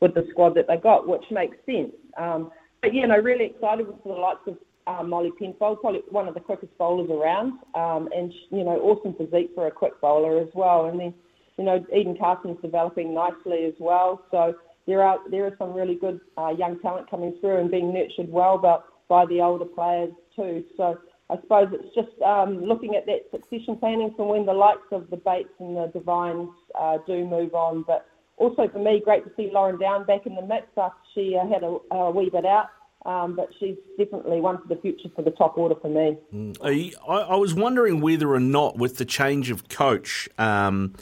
with 0.00 0.14
the 0.14 0.26
squad 0.30 0.54
that 0.54 0.66
they 0.66 0.78
got, 0.78 1.06
which 1.06 1.24
makes 1.30 1.56
sense. 1.66 1.92
Um, 2.16 2.50
but 2.80 2.94
you 2.94 3.06
know, 3.06 3.16
really 3.16 3.46
excited 3.46 3.86
with 3.86 4.02
the 4.02 4.10
likes 4.10 4.40
of 4.46 4.56
um, 4.86 5.10
Molly 5.10 5.30
Penfold, 5.38 5.80
probably 5.80 6.02
one 6.10 6.28
of 6.28 6.34
the 6.34 6.40
quickest 6.40 6.76
bowlers 6.78 7.10
around, 7.10 7.52
um, 7.74 8.08
and 8.14 8.32
you 8.50 8.64
know, 8.64 8.78
awesome 8.80 9.14
physique 9.14 9.50
for 9.54 9.66
a 9.66 9.70
quick 9.70 10.00
bowler 10.00 10.40
as 10.40 10.48
well. 10.54 10.86
And 10.86 11.00
then 11.00 11.14
you 11.58 11.64
know, 11.64 11.84
Eden 11.94 12.16
Carson's 12.16 12.60
developing 12.62 13.14
nicely 13.14 13.64
as 13.66 13.74
well. 13.78 14.24
So 14.30 14.54
there 14.86 15.02
are 15.02 15.18
there 15.30 15.46
is 15.46 15.52
some 15.58 15.72
really 15.72 15.94
good 15.94 16.20
uh, 16.36 16.50
young 16.56 16.78
talent 16.80 17.10
coming 17.10 17.36
through 17.40 17.58
and 17.58 17.70
being 17.70 17.92
nurtured 17.92 18.30
well, 18.30 18.58
but 18.58 18.84
by 19.08 19.26
the 19.26 19.40
older 19.40 19.64
players 19.64 20.10
too. 20.34 20.64
So 20.76 20.98
I 21.30 21.36
suppose 21.40 21.68
it's 21.72 21.94
just 21.94 22.20
um, 22.22 22.64
looking 22.64 22.94
at 22.94 23.06
that 23.06 23.30
succession 23.30 23.76
planning 23.76 24.12
from 24.16 24.28
when 24.28 24.46
the 24.46 24.52
likes 24.52 24.90
of 24.90 25.08
the 25.10 25.16
Bates 25.16 25.48
and 25.60 25.76
the 25.76 25.90
Devines 25.92 26.50
uh, 26.78 26.98
do 27.06 27.24
move 27.24 27.54
on. 27.54 27.84
But 27.86 28.06
also 28.36 28.68
for 28.68 28.78
me, 28.78 29.00
great 29.04 29.24
to 29.24 29.30
see 29.36 29.50
Lauren 29.52 29.78
Down 29.78 30.04
back 30.04 30.26
in 30.26 30.34
the 30.34 30.42
mix 30.42 30.66
after 30.76 30.98
she 31.14 31.36
uh, 31.36 31.46
had 31.46 31.62
a, 31.62 31.78
a, 31.94 32.10
wee 32.10 32.30
bit 32.30 32.44
out. 32.44 32.66
Um, 33.04 33.34
but 33.34 33.48
she's 33.58 33.76
definitely 33.98 34.40
one 34.40 34.62
for 34.62 34.68
the 34.68 34.80
future 34.80 35.08
for 35.16 35.22
the 35.22 35.32
top 35.32 35.58
order 35.58 35.74
for 35.80 35.88
me. 35.88 36.16
Mm. 36.32 36.94
I, 37.08 37.14
I, 37.14 37.34
was 37.34 37.52
wondering 37.52 38.00
whether 38.00 38.32
or 38.32 38.38
not, 38.38 38.78
with 38.78 38.98
the 38.98 39.04
change 39.04 39.50
of 39.50 39.68
coach, 39.68 40.28
um, 40.38 40.94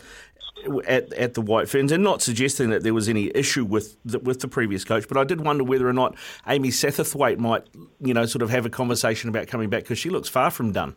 at, 0.86 1.12
at 1.12 1.34
the 1.34 1.40
White 1.40 1.68
Ferns, 1.68 1.92
and 1.92 2.02
not 2.02 2.22
suggesting 2.22 2.70
that 2.70 2.82
there 2.82 2.94
was 2.94 3.08
any 3.08 3.30
issue 3.34 3.64
with 3.64 3.96
the, 4.04 4.18
with 4.18 4.40
the 4.40 4.48
previous 4.48 4.84
coach, 4.84 5.06
but 5.08 5.16
I 5.16 5.24
did 5.24 5.40
wonder 5.40 5.64
whether 5.64 5.88
or 5.88 5.92
not 5.92 6.16
Amy 6.46 6.68
Satterthwaite 6.70 7.38
might, 7.38 7.66
you 8.00 8.14
know, 8.14 8.26
sort 8.26 8.42
of 8.42 8.50
have 8.50 8.66
a 8.66 8.70
conversation 8.70 9.28
about 9.28 9.46
coming 9.46 9.68
back 9.68 9.82
because 9.82 9.98
she 9.98 10.10
looks 10.10 10.28
far 10.28 10.50
from 10.50 10.72
done. 10.72 10.94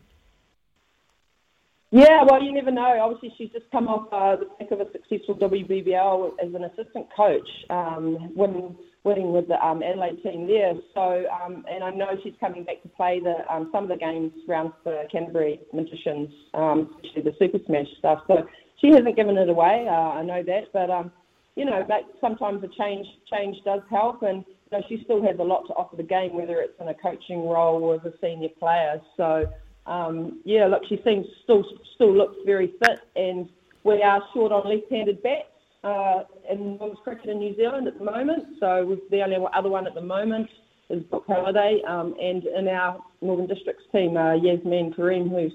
Yeah, 1.91 2.23
well, 2.23 2.41
you 2.41 2.51
never 2.51 2.71
know. 2.71 2.99
Obviously, 3.01 3.33
she's 3.37 3.51
just 3.51 3.69
come 3.71 3.87
off 3.87 4.07
uh, 4.11 4.35
the 4.37 4.45
back 4.57 4.71
of 4.71 4.79
a 4.79 4.91
successful 4.91 5.35
WBBL 5.35 6.31
as 6.43 6.53
an 6.53 6.63
assistant 6.63 7.07
coach, 7.15 7.47
um, 7.69 8.33
winning, 8.35 8.75
winning 9.03 9.33
with 9.33 9.47
the 9.47 9.63
um, 9.65 9.83
Adelaide 9.83 10.21
team 10.23 10.47
there. 10.47 10.73
So, 10.93 11.25
um, 11.29 11.65
and 11.69 11.83
I 11.83 11.91
know 11.91 12.17
she's 12.23 12.33
coming 12.39 12.63
back 12.63 12.81
to 12.83 12.89
play 12.89 13.19
the 13.19 13.35
um, 13.53 13.69
some 13.71 13.83
of 13.83 13.89
the 13.89 13.97
games 13.97 14.31
round 14.47 14.73
for 14.83 15.03
Canterbury 15.11 15.59
Magicians, 15.73 16.29
um, 16.53 16.95
especially 17.03 17.23
the 17.23 17.35
Super 17.37 17.59
Smash 17.65 17.87
stuff. 17.99 18.19
So 18.27 18.47
she 18.79 18.87
hasn't 18.87 19.15
given 19.15 19.37
it 19.37 19.49
away. 19.49 19.87
Uh, 19.87 19.91
I 19.91 20.23
know 20.23 20.43
that, 20.43 20.71
but 20.71 20.89
um, 20.89 21.11
you 21.55 21.65
know, 21.65 21.85
sometimes 22.21 22.63
a 22.63 22.67
change 22.67 23.05
change 23.31 23.57
does 23.65 23.81
help, 23.89 24.23
and 24.23 24.45
you 24.47 24.79
know, 24.79 24.83
she 24.87 25.01
still 25.03 25.21
has 25.21 25.37
a 25.39 25.43
lot 25.43 25.67
to 25.67 25.73
offer 25.73 25.95
the 25.95 26.03
game, 26.03 26.33
whether 26.33 26.57
it's 26.57 26.79
in 26.79 26.87
a 26.87 26.95
coaching 26.95 27.47
role 27.47 27.83
or 27.83 27.95
as 27.95 28.01
a 28.05 28.13
senior 28.21 28.49
player. 28.59 29.01
So 29.17 29.45
um, 29.85 30.41
yeah, 30.45 30.67
look, 30.67 30.83
she 30.87 31.01
seems 31.03 31.25
still 31.43 31.65
still 31.95 32.15
looks 32.15 32.37
very 32.45 32.73
fit, 32.79 32.99
and 33.15 33.49
we 33.83 34.01
are 34.01 34.21
short 34.33 34.51
on 34.51 34.69
left-handed 34.69 35.21
bats. 35.21 35.47
Uh, 35.83 36.23
in 36.49 36.77
women's 36.79 36.97
cricket 37.03 37.29
in 37.29 37.39
New 37.39 37.53
Zealand 37.57 37.87
at 37.89 37.97
the 37.97 38.05
moment, 38.05 38.43
so 38.59 38.97
the 39.11 39.21
only 39.21 39.35
other 39.53 39.69
one 39.69 39.85
at 39.85 39.93
the 39.93 40.01
moment 40.01 40.47
is 40.89 41.03
Brooke 41.03 41.25
Halliday, 41.27 41.81
um, 41.87 42.15
and 42.21 42.45
in 42.45 42.67
our 42.69 43.03
Northern 43.21 43.47
Districts 43.47 43.83
team, 43.91 44.15
uh, 44.15 44.33
Yasmin 44.35 44.93
Kareem, 44.93 45.29
who's 45.29 45.51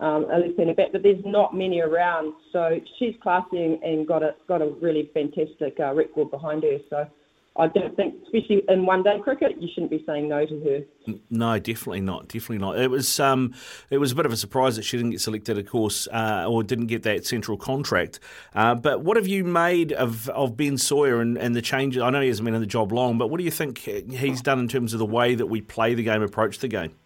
um, 0.00 0.26
a 0.30 0.38
left 0.38 0.56
centre 0.56 0.74
back, 0.74 0.92
but 0.92 1.02
there's 1.02 1.24
not 1.24 1.54
many 1.54 1.80
around. 1.80 2.34
So 2.52 2.78
she's 2.98 3.14
classy 3.22 3.78
and 3.82 4.06
got 4.06 4.22
a 4.22 4.34
got 4.48 4.60
a 4.60 4.66
really 4.82 5.10
fantastic 5.14 5.78
uh, 5.80 5.94
record 5.94 6.30
behind 6.30 6.62
her. 6.64 6.78
So 6.90 7.06
I 7.56 7.68
don't 7.68 7.94
think, 7.94 8.16
especially 8.24 8.64
in 8.68 8.84
one 8.84 9.04
day 9.04 9.20
cricket, 9.22 9.62
you 9.62 9.68
shouldn't 9.72 9.90
be 9.90 10.02
saying 10.04 10.28
no 10.28 10.44
to 10.44 10.60
her. 10.60 11.14
No, 11.30 11.56
definitely 11.60 12.00
not. 12.00 12.26
Definitely 12.26 12.58
not. 12.58 12.80
It 12.80 12.90
was 12.90 13.20
um, 13.20 13.54
it 13.90 13.98
was 13.98 14.10
a 14.10 14.16
bit 14.16 14.26
of 14.26 14.32
a 14.32 14.36
surprise 14.36 14.74
that 14.74 14.82
she 14.82 14.96
didn't 14.96 15.12
get 15.12 15.20
selected, 15.20 15.56
of 15.56 15.66
course, 15.66 16.08
uh, 16.12 16.46
or 16.48 16.64
didn't 16.64 16.86
get 16.86 17.04
that 17.04 17.24
central 17.24 17.56
contract. 17.56 18.18
Uh, 18.56 18.74
but 18.74 19.02
what 19.02 19.16
have 19.16 19.28
you 19.28 19.44
made 19.44 19.92
of, 19.92 20.28
of 20.30 20.56
Ben 20.56 20.76
Sawyer 20.76 21.20
and, 21.20 21.38
and 21.38 21.54
the 21.54 21.62
changes? 21.62 22.02
I 22.02 22.10
know 22.10 22.20
he 22.20 22.26
hasn't 22.26 22.44
been 22.44 22.54
in 22.54 22.60
the 22.60 22.66
job 22.66 22.90
long, 22.90 23.18
but 23.18 23.30
what 23.30 23.38
do 23.38 23.44
you 23.44 23.52
think 23.52 23.78
he's 23.78 24.42
done 24.42 24.58
in 24.58 24.66
terms 24.66 24.92
of 24.92 24.98
the 24.98 25.06
way 25.06 25.36
that 25.36 25.46
we 25.46 25.60
play 25.60 25.94
the 25.94 26.02
game, 26.02 26.22
approach 26.22 26.58
the 26.58 26.68
game? 26.68 26.96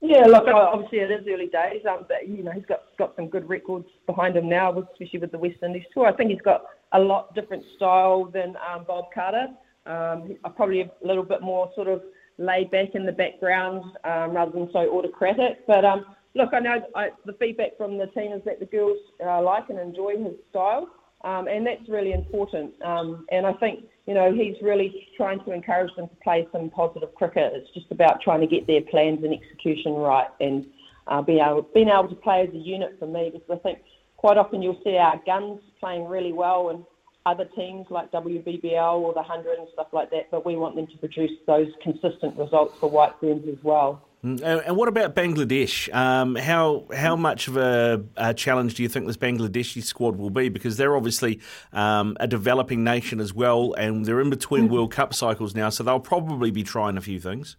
Yeah, 0.00 0.26
look, 0.26 0.48
obviously 0.48 0.98
it 0.98 1.12
is 1.12 1.24
early 1.28 1.46
days, 1.46 1.82
um, 1.88 2.06
but 2.08 2.28
you 2.28 2.42
know 2.42 2.50
he's 2.50 2.66
got 2.66 2.82
got 2.98 3.14
some 3.14 3.28
good 3.28 3.48
records 3.48 3.86
behind 4.04 4.36
him 4.36 4.48
now, 4.48 4.76
especially 4.76 5.20
with 5.20 5.30
the 5.30 5.38
West 5.38 5.58
Indies 5.62 5.84
tour. 5.94 6.08
I 6.08 6.12
think 6.12 6.32
he's 6.32 6.40
got 6.40 6.64
a 6.92 6.98
lot 6.98 7.34
different 7.34 7.64
style 7.76 8.24
than 8.24 8.54
um, 8.68 8.84
Bob 8.86 9.06
Carter. 9.14 9.48
Um, 9.86 10.36
probably 10.56 10.82
a 10.82 10.90
little 11.02 11.24
bit 11.24 11.42
more 11.42 11.70
sort 11.74 11.88
of 11.88 12.02
laid 12.38 12.70
back 12.70 12.94
in 12.94 13.04
the 13.04 13.12
background 13.12 13.82
um, 14.04 14.32
rather 14.32 14.52
than 14.52 14.68
so 14.72 14.96
autocratic. 14.96 15.66
But 15.66 15.84
um, 15.84 16.06
look, 16.34 16.50
I 16.52 16.60
know 16.60 16.80
I, 16.94 17.10
the 17.26 17.32
feedback 17.34 17.76
from 17.76 17.98
the 17.98 18.06
team 18.08 18.32
is 18.32 18.42
that 18.44 18.60
the 18.60 18.66
girls 18.66 18.98
uh, 19.24 19.42
like 19.42 19.70
and 19.70 19.78
enjoy 19.78 20.16
his 20.16 20.34
style, 20.50 20.88
um, 21.24 21.48
and 21.48 21.66
that's 21.66 21.88
really 21.88 22.12
important. 22.12 22.80
Um, 22.82 23.26
and 23.30 23.46
I 23.46 23.54
think 23.54 23.84
you 24.06 24.14
know, 24.14 24.32
he's 24.32 24.56
really 24.60 25.08
trying 25.16 25.38
to 25.44 25.52
encourage 25.52 25.94
them 25.94 26.08
to 26.08 26.14
play 26.22 26.46
some 26.52 26.70
positive 26.70 27.14
cricket. 27.14 27.52
It's 27.54 27.70
just 27.72 27.86
about 27.90 28.20
trying 28.20 28.40
to 28.40 28.46
get 28.46 28.66
their 28.66 28.80
plans 28.82 29.22
and 29.22 29.32
execution 29.32 29.94
right 29.94 30.28
and 30.40 30.66
uh, 31.06 31.22
being, 31.22 31.38
able, 31.38 31.62
being 31.74 31.88
able 31.88 32.08
to 32.08 32.16
play 32.16 32.42
as 32.42 32.54
a 32.54 32.58
unit 32.58 32.96
for 32.98 33.06
me 33.06 33.30
because 33.32 33.48
I 33.50 33.62
think 33.62 33.78
quite 34.22 34.38
often 34.38 34.62
you'll 34.62 34.80
see 34.84 34.96
our 34.96 35.20
guns 35.26 35.60
playing 35.80 36.06
really 36.06 36.32
well 36.32 36.70
and 36.70 36.84
other 37.26 37.44
teams 37.56 37.86
like 37.90 38.10
WBBL 38.12 38.94
or 38.94 39.12
the 39.12 39.20
100 39.20 39.58
and 39.58 39.66
stuff 39.72 39.88
like 39.92 40.10
that, 40.10 40.30
but 40.30 40.46
we 40.46 40.54
want 40.54 40.76
them 40.76 40.86
to 40.86 40.96
produce 40.98 41.32
those 41.46 41.66
consistent 41.82 42.38
results 42.38 42.78
for 42.78 42.88
White 42.88 43.14
Ferns 43.20 43.46
as 43.48 43.62
well. 43.64 44.00
Mm, 44.24 44.62
and 44.66 44.76
what 44.76 44.88
about 44.88 45.16
Bangladesh? 45.16 45.92
Um, 45.92 46.36
how 46.36 46.86
how 46.94 47.16
much 47.16 47.48
of 47.48 47.56
a, 47.56 48.04
a, 48.16 48.32
challenge 48.32 48.74
do 48.74 48.84
you 48.84 48.88
think 48.88 49.08
this 49.08 49.16
Bangladeshi 49.16 49.82
squad 49.82 50.16
will 50.16 50.30
be? 50.30 50.48
Because 50.48 50.76
they're 50.76 50.96
obviously 50.96 51.40
um, 51.72 52.16
a 52.20 52.28
developing 52.28 52.84
nation 52.84 53.18
as 53.18 53.34
well, 53.34 53.74
and 53.74 54.04
they're 54.06 54.20
in 54.20 54.30
between 54.30 54.64
mm-hmm. 54.64 54.74
World 54.74 54.92
Cup 54.92 55.12
cycles 55.12 55.56
now, 55.56 55.70
so 55.70 55.82
they'll 55.82 55.98
probably 55.98 56.52
be 56.52 56.62
trying 56.62 56.96
a 56.96 57.00
few 57.00 57.18
things. 57.18 57.56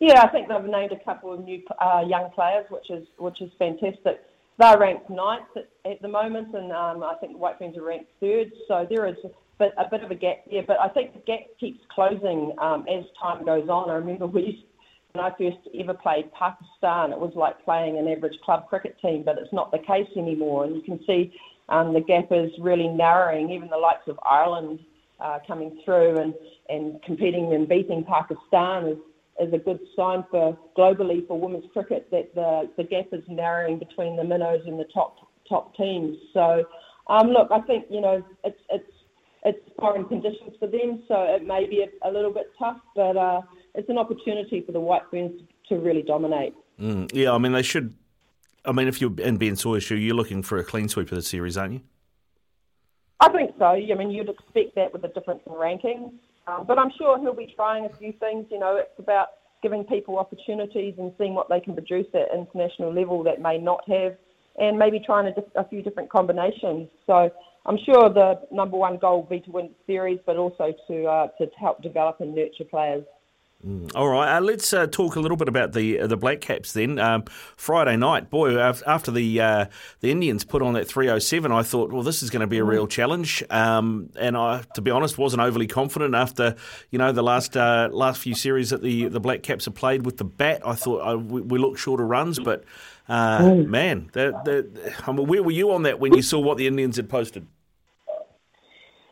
Yeah, 0.00 0.22
I 0.22 0.28
think 0.28 0.48
they've 0.48 0.64
named 0.64 0.92
a 0.92 1.04
couple 1.04 1.34
of 1.34 1.44
new 1.44 1.62
uh, 1.78 2.02
young 2.06 2.30
players, 2.34 2.64
which 2.70 2.88
is 2.88 3.06
which 3.18 3.42
is 3.42 3.50
fantastic. 3.58 4.22
They're 4.58 4.78
ranked 4.78 5.10
ninth 5.10 5.46
at, 5.56 5.68
at 5.90 6.02
the 6.02 6.08
moment, 6.08 6.54
and 6.54 6.72
um, 6.72 7.02
I 7.02 7.14
think 7.20 7.32
the 7.32 7.38
White 7.38 7.58
Ferns 7.58 7.76
are 7.76 7.82
ranked 7.82 8.10
third. 8.20 8.52
So 8.68 8.86
there 8.88 9.06
is 9.06 9.16
a 9.24 9.88
bit, 9.90 10.02
of 10.02 10.10
a 10.10 10.14
gap 10.14 10.44
there, 10.50 10.62
but 10.66 10.78
I 10.80 10.88
think 10.88 11.14
the 11.14 11.20
gap 11.20 11.40
keeps 11.58 11.80
closing 11.94 12.52
um, 12.58 12.84
as 12.88 13.04
time 13.20 13.44
goes 13.44 13.68
on. 13.68 13.90
I 13.90 13.94
remember 13.94 14.26
we 14.26 14.66
when 15.12 15.24
I 15.24 15.30
first 15.36 15.58
ever 15.78 15.94
played 15.94 16.32
Pakistan, 16.32 17.12
it 17.12 17.18
was 17.18 17.32
like 17.34 17.62
playing 17.64 17.98
an 17.98 18.08
average 18.08 18.38
club 18.44 18.66
cricket 18.68 18.96
team, 19.02 19.22
but 19.24 19.36
it's 19.38 19.52
not 19.52 19.70
the 19.70 19.78
case 19.78 20.08
anymore. 20.16 20.64
And 20.64 20.74
you 20.74 20.82
can 20.82 21.00
see 21.06 21.34
um, 21.68 21.92
the 21.92 22.00
gap 22.00 22.28
is 22.30 22.50
really 22.58 22.88
narrowing. 22.88 23.50
Even 23.50 23.68
the 23.68 23.76
likes 23.76 24.08
of 24.08 24.18
Ireland 24.24 24.80
uh, 25.20 25.38
coming 25.46 25.80
through 25.84 26.18
and, 26.18 26.34
and 26.70 27.02
competing 27.02 27.52
and 27.52 27.68
beating 27.68 28.04
Pakistan 28.04 28.86
is, 28.88 28.98
is 29.40 29.52
a 29.52 29.58
good 29.58 29.80
sign 29.96 30.24
for 30.30 30.58
globally 30.76 31.26
for 31.26 31.38
women's 31.38 31.64
cricket 31.72 32.08
that 32.10 32.34
the, 32.34 32.70
the 32.76 32.84
gap 32.84 33.06
is 33.12 33.22
narrowing 33.28 33.78
between 33.78 34.16
the 34.16 34.24
minnows 34.24 34.62
and 34.66 34.78
the 34.78 34.86
top 34.92 35.16
top 35.48 35.74
teams. 35.76 36.16
So, 36.32 36.64
um, 37.08 37.28
look, 37.28 37.48
I 37.50 37.60
think 37.62 37.86
you 37.90 38.00
know 38.00 38.22
it's 38.44 38.60
it's 38.70 38.90
it's 39.44 39.58
foreign 39.78 40.04
conditions 40.04 40.54
for 40.58 40.68
them, 40.68 41.02
so 41.08 41.22
it 41.24 41.46
may 41.46 41.66
be 41.66 41.84
a, 41.84 42.08
a 42.08 42.10
little 42.10 42.32
bit 42.32 42.52
tough, 42.58 42.78
but. 42.94 43.16
Uh, 43.16 43.40
it's 43.74 43.88
an 43.88 43.98
opportunity 43.98 44.62
for 44.64 44.72
the 44.72 44.80
White 44.80 45.02
Ferns 45.10 45.40
to 45.68 45.76
really 45.76 46.02
dominate. 46.02 46.54
Mm, 46.80 47.10
yeah, 47.14 47.32
I 47.32 47.38
mean, 47.38 47.52
they 47.52 47.62
should. 47.62 47.94
I 48.64 48.72
mean, 48.72 48.88
if 48.88 49.00
you're 49.00 49.14
in 49.20 49.38
Ben 49.38 49.56
Sawyer's 49.56 49.84
shoe, 49.84 49.96
you're 49.96 50.14
looking 50.14 50.42
for 50.42 50.58
a 50.58 50.64
clean 50.64 50.88
sweep 50.88 51.10
of 51.10 51.16
the 51.16 51.22
series, 51.22 51.56
aren't 51.56 51.74
you? 51.74 51.80
I 53.20 53.30
think 53.30 53.52
so. 53.58 53.64
I 53.64 53.94
mean, 53.94 54.10
you'd 54.10 54.28
expect 54.28 54.74
that 54.76 54.92
with 54.92 55.02
the 55.02 55.08
difference 55.08 55.40
in 55.46 55.52
rankings. 55.52 56.12
Um, 56.46 56.64
but 56.66 56.78
I'm 56.78 56.90
sure 56.98 57.18
he'll 57.20 57.34
be 57.34 57.52
trying 57.54 57.86
a 57.86 57.96
few 57.96 58.12
things. 58.18 58.46
You 58.50 58.58
know, 58.58 58.76
it's 58.76 58.98
about 58.98 59.28
giving 59.62 59.84
people 59.84 60.18
opportunities 60.18 60.94
and 60.98 61.12
seeing 61.18 61.34
what 61.34 61.48
they 61.48 61.60
can 61.60 61.74
produce 61.74 62.06
at 62.14 62.36
international 62.36 62.92
level 62.92 63.22
that 63.22 63.40
may 63.40 63.58
not 63.58 63.80
have, 63.88 64.16
and 64.58 64.78
maybe 64.78 65.00
trying 65.04 65.32
a, 65.32 65.60
a 65.60 65.68
few 65.68 65.82
different 65.82 66.10
combinations. 66.10 66.88
So 67.06 67.30
I'm 67.64 67.78
sure 67.86 68.08
the 68.08 68.40
number 68.50 68.76
one 68.76 68.98
goal 68.98 69.22
will 69.22 69.28
be 69.28 69.40
to 69.40 69.50
win 69.50 69.68
the 69.68 69.92
series, 69.92 70.18
but 70.26 70.36
also 70.36 70.72
to 70.88 71.04
uh, 71.04 71.28
to 71.38 71.46
help 71.58 71.82
develop 71.82 72.20
and 72.20 72.34
nurture 72.34 72.64
players. 72.68 73.04
Mm. 73.66 73.92
All 73.94 74.08
right, 74.08 74.36
uh, 74.36 74.40
let's 74.40 74.72
uh, 74.72 74.88
talk 74.88 75.14
a 75.14 75.20
little 75.20 75.36
bit 75.36 75.46
about 75.46 75.72
the 75.72 76.00
uh, 76.00 76.06
the 76.08 76.16
Black 76.16 76.40
Caps 76.40 76.72
then. 76.72 76.98
Um, 76.98 77.22
Friday 77.56 77.96
night, 77.96 78.28
boy, 78.28 78.58
after 78.58 79.12
the 79.12 79.40
uh, 79.40 79.66
the 80.00 80.10
Indians 80.10 80.42
put 80.44 80.62
on 80.62 80.74
that 80.74 80.88
307, 80.88 81.52
I 81.52 81.62
thought, 81.62 81.92
well, 81.92 82.02
this 82.02 82.24
is 82.24 82.30
going 82.30 82.40
to 82.40 82.48
be 82.48 82.58
a 82.58 82.64
real 82.64 82.88
challenge. 82.88 83.44
Um, 83.50 84.10
and 84.16 84.36
I, 84.36 84.64
to 84.74 84.80
be 84.80 84.90
honest, 84.90 85.16
wasn't 85.16 85.42
overly 85.42 85.68
confident 85.68 86.16
after 86.16 86.56
you 86.90 86.98
know 86.98 87.12
the 87.12 87.22
last 87.22 87.56
uh, 87.56 87.88
last 87.92 88.20
few 88.20 88.34
series 88.34 88.70
that 88.70 88.82
the, 88.82 89.06
the 89.06 89.20
Black 89.20 89.44
Caps 89.44 89.66
have 89.66 89.74
played 89.76 90.04
with 90.04 90.16
the 90.16 90.24
bat. 90.24 90.62
I 90.66 90.74
thought 90.74 91.22
we, 91.22 91.40
we 91.42 91.58
looked 91.60 91.78
short 91.78 92.00
of 92.00 92.08
runs, 92.08 92.40
but 92.40 92.64
mm. 93.08 93.66
man, 93.68 94.10
the, 94.12 94.32
the, 94.44 94.94
I 95.06 95.12
mean, 95.12 95.28
where 95.28 95.42
were 95.42 95.52
you 95.52 95.70
on 95.70 95.84
that 95.84 96.00
when 96.00 96.14
you 96.14 96.22
saw 96.22 96.40
what 96.40 96.58
the 96.58 96.66
Indians 96.66 96.96
had 96.96 97.08
posted? 97.08 97.46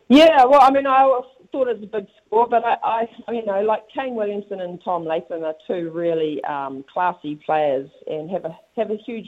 Yeah, 0.09 0.43
well, 0.43 0.59
I 0.61 0.71
mean, 0.71 0.85
I 0.85 1.21
thought 1.53 1.69
it 1.69 1.79
was 1.79 1.83
a 1.83 1.87
big 1.87 2.07
score, 2.31 2.47
but 2.47 2.63
I, 2.63 2.77
I 2.83 3.31
you 3.31 3.45
know, 3.45 3.61
like 3.61 3.83
Kane 3.93 4.15
Williamson 4.15 4.61
and 4.61 4.81
Tom 4.83 5.05
Latham 5.05 5.43
are 5.43 5.55
two 5.67 5.91
really 5.93 6.43
um, 6.45 6.83
classy 6.91 7.39
players 7.45 7.89
and 8.07 8.29
have 8.31 8.45
a 8.45 8.57
have 8.77 8.89
a 8.89 8.97
huge 9.05 9.27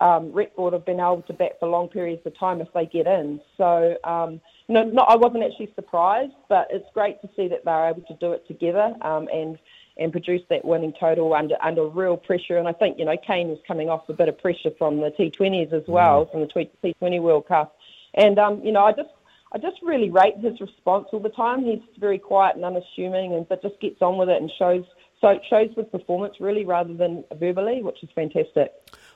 um, 0.00 0.32
record 0.32 0.74
of 0.74 0.84
being 0.84 0.98
able 0.98 1.22
to 1.26 1.32
bat 1.32 1.52
for 1.58 1.68
long 1.68 1.88
periods 1.88 2.22
of 2.26 2.38
time 2.38 2.60
if 2.60 2.68
they 2.74 2.86
get 2.86 3.06
in. 3.06 3.40
So, 3.56 3.96
um, 4.04 4.40
no, 4.68 4.82
not, 4.82 5.08
I 5.08 5.16
wasn't 5.16 5.44
actually 5.44 5.72
surprised, 5.74 6.32
but 6.48 6.66
it's 6.70 6.86
great 6.92 7.20
to 7.22 7.28
see 7.36 7.46
that 7.48 7.64
they're 7.64 7.88
able 7.88 8.02
to 8.02 8.14
do 8.14 8.32
it 8.32 8.46
together 8.46 8.94
um, 9.02 9.28
and 9.32 9.58
and 9.98 10.10
produce 10.10 10.40
that 10.48 10.64
winning 10.64 10.94
total 10.98 11.34
under 11.34 11.56
under 11.62 11.86
real 11.86 12.16
pressure. 12.16 12.58
And 12.58 12.68
I 12.68 12.72
think 12.72 12.98
you 12.98 13.04
know 13.04 13.16
Kane 13.26 13.48
was 13.48 13.58
coming 13.66 13.88
off 13.88 14.08
a 14.08 14.12
bit 14.12 14.28
of 14.28 14.38
pressure 14.38 14.70
from 14.76 15.00
the 15.00 15.10
T20s 15.10 15.72
as 15.72 15.84
well, 15.86 16.26
mm. 16.26 16.32
from 16.32 16.40
the 16.40 16.68
T20 16.84 17.22
World 17.22 17.46
Cup. 17.48 17.76
And 18.14 18.38
um, 18.38 18.62
you 18.62 18.72
know, 18.72 18.84
I 18.84 18.92
just 18.92 19.08
I 19.54 19.58
just 19.58 19.76
really 19.82 20.10
rate 20.10 20.38
his 20.38 20.60
response 20.60 21.08
all 21.12 21.20
the 21.20 21.28
time. 21.28 21.64
He's 21.64 21.80
very 21.98 22.18
quiet 22.18 22.56
and 22.56 22.64
unassuming, 22.64 23.34
and 23.34 23.48
but 23.48 23.62
just 23.62 23.80
gets 23.80 24.00
on 24.00 24.16
with 24.16 24.28
it 24.28 24.40
and 24.40 24.50
shows 24.58 24.84
so 25.20 25.28
it 25.28 25.42
shows 25.48 25.70
with 25.76 25.90
performance 25.92 26.34
really 26.40 26.64
rather 26.64 26.94
than 26.94 27.24
verbally, 27.34 27.82
which 27.82 28.02
is 28.02 28.08
fantastic. 28.14 28.72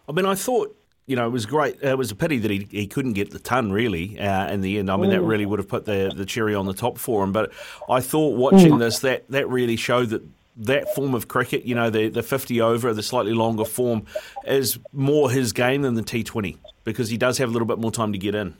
I 0.08 0.12
mean, 0.12 0.24
I 0.24 0.34
thought 0.34 0.76
you 1.06 1.14
know, 1.14 1.26
it 1.26 1.30
was 1.30 1.46
great. 1.46 1.80
It 1.82 1.96
was 1.96 2.10
a 2.10 2.16
pity 2.16 2.38
that 2.38 2.50
he, 2.50 2.66
he 2.70 2.86
couldn't 2.88 3.12
get 3.12 3.30
the 3.30 3.38
ton 3.38 3.70
really 3.70 4.18
uh, 4.18 4.50
in 4.50 4.60
the 4.60 4.78
end. 4.78 4.90
I 4.90 4.96
mean, 4.96 5.10
mm. 5.10 5.14
that 5.14 5.22
really 5.22 5.46
would 5.46 5.60
have 5.60 5.68
put 5.68 5.84
the, 5.84 6.12
the 6.14 6.26
cherry 6.26 6.54
on 6.54 6.66
the 6.66 6.74
top 6.74 6.98
for 6.98 7.22
him. 7.22 7.32
But 7.32 7.52
I 7.88 8.00
thought 8.00 8.36
watching 8.36 8.72
mm. 8.72 8.78
this, 8.80 8.98
that, 9.00 9.24
that 9.30 9.48
really 9.48 9.76
showed 9.76 10.10
that 10.10 10.22
that 10.56 10.94
form 10.94 11.14
of 11.14 11.28
cricket, 11.28 11.64
you 11.64 11.74
know, 11.74 11.90
the, 11.90 12.08
the 12.08 12.22
50 12.22 12.60
over, 12.60 12.92
the 12.92 13.02
slightly 13.02 13.34
longer 13.34 13.64
form, 13.64 14.04
is 14.46 14.78
more 14.92 15.30
his 15.30 15.52
game 15.52 15.82
than 15.82 15.94
the 15.94 16.02
T20 16.02 16.56
because 16.82 17.08
he 17.08 17.16
does 17.16 17.38
have 17.38 17.50
a 17.50 17.52
little 17.52 17.66
bit 17.66 17.78
more 17.78 17.92
time 17.92 18.12
to 18.12 18.18
get 18.18 18.34
in. 18.34 18.56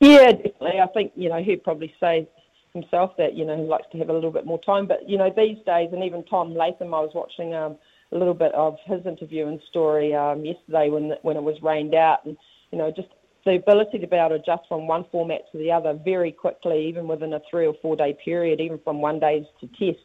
Yeah, 0.00 0.32
definitely. 0.32 0.80
I 0.82 0.86
think 0.94 1.12
you 1.14 1.28
know 1.28 1.42
he'd 1.42 1.64
probably 1.64 1.94
say 2.00 2.28
himself 2.74 3.12
that 3.18 3.34
you 3.34 3.44
know 3.44 3.56
he 3.56 3.64
likes 3.64 3.86
to 3.92 3.98
have 3.98 4.08
a 4.08 4.12
little 4.12 4.30
bit 4.30 4.46
more 4.46 4.60
time. 4.60 4.86
But 4.86 5.08
you 5.08 5.18
know 5.18 5.30
these 5.36 5.58
days, 5.66 5.90
and 5.92 6.04
even 6.04 6.24
Tom 6.24 6.54
Latham, 6.54 6.94
I 6.94 7.00
was 7.00 7.12
watching 7.14 7.54
um, 7.54 7.76
a 8.12 8.18
little 8.18 8.34
bit 8.34 8.52
of 8.54 8.76
his 8.86 9.04
interview 9.06 9.46
and 9.48 9.60
story 9.70 10.14
um, 10.14 10.44
yesterday 10.44 10.90
when 10.90 11.12
when 11.22 11.36
it 11.36 11.42
was 11.42 11.56
rained 11.62 11.94
out, 11.94 12.24
and 12.24 12.36
you 12.72 12.78
know 12.78 12.90
just 12.94 13.08
the 13.46 13.56
ability 13.56 13.98
to 13.98 14.06
be 14.06 14.16
able 14.16 14.30
to 14.30 14.34
adjust 14.36 14.62
from 14.68 14.86
one 14.86 15.04
format 15.12 15.42
to 15.52 15.58
the 15.58 15.72
other 15.72 15.98
very 16.04 16.32
quickly, 16.32 16.86
even 16.88 17.08
within 17.08 17.32
a 17.34 17.40
three 17.50 17.66
or 17.66 17.74
four 17.82 17.96
day 17.96 18.16
period, 18.24 18.60
even 18.60 18.78
from 18.84 19.00
one 19.00 19.20
days 19.20 19.44
to 19.60 19.66
tests. 19.68 20.02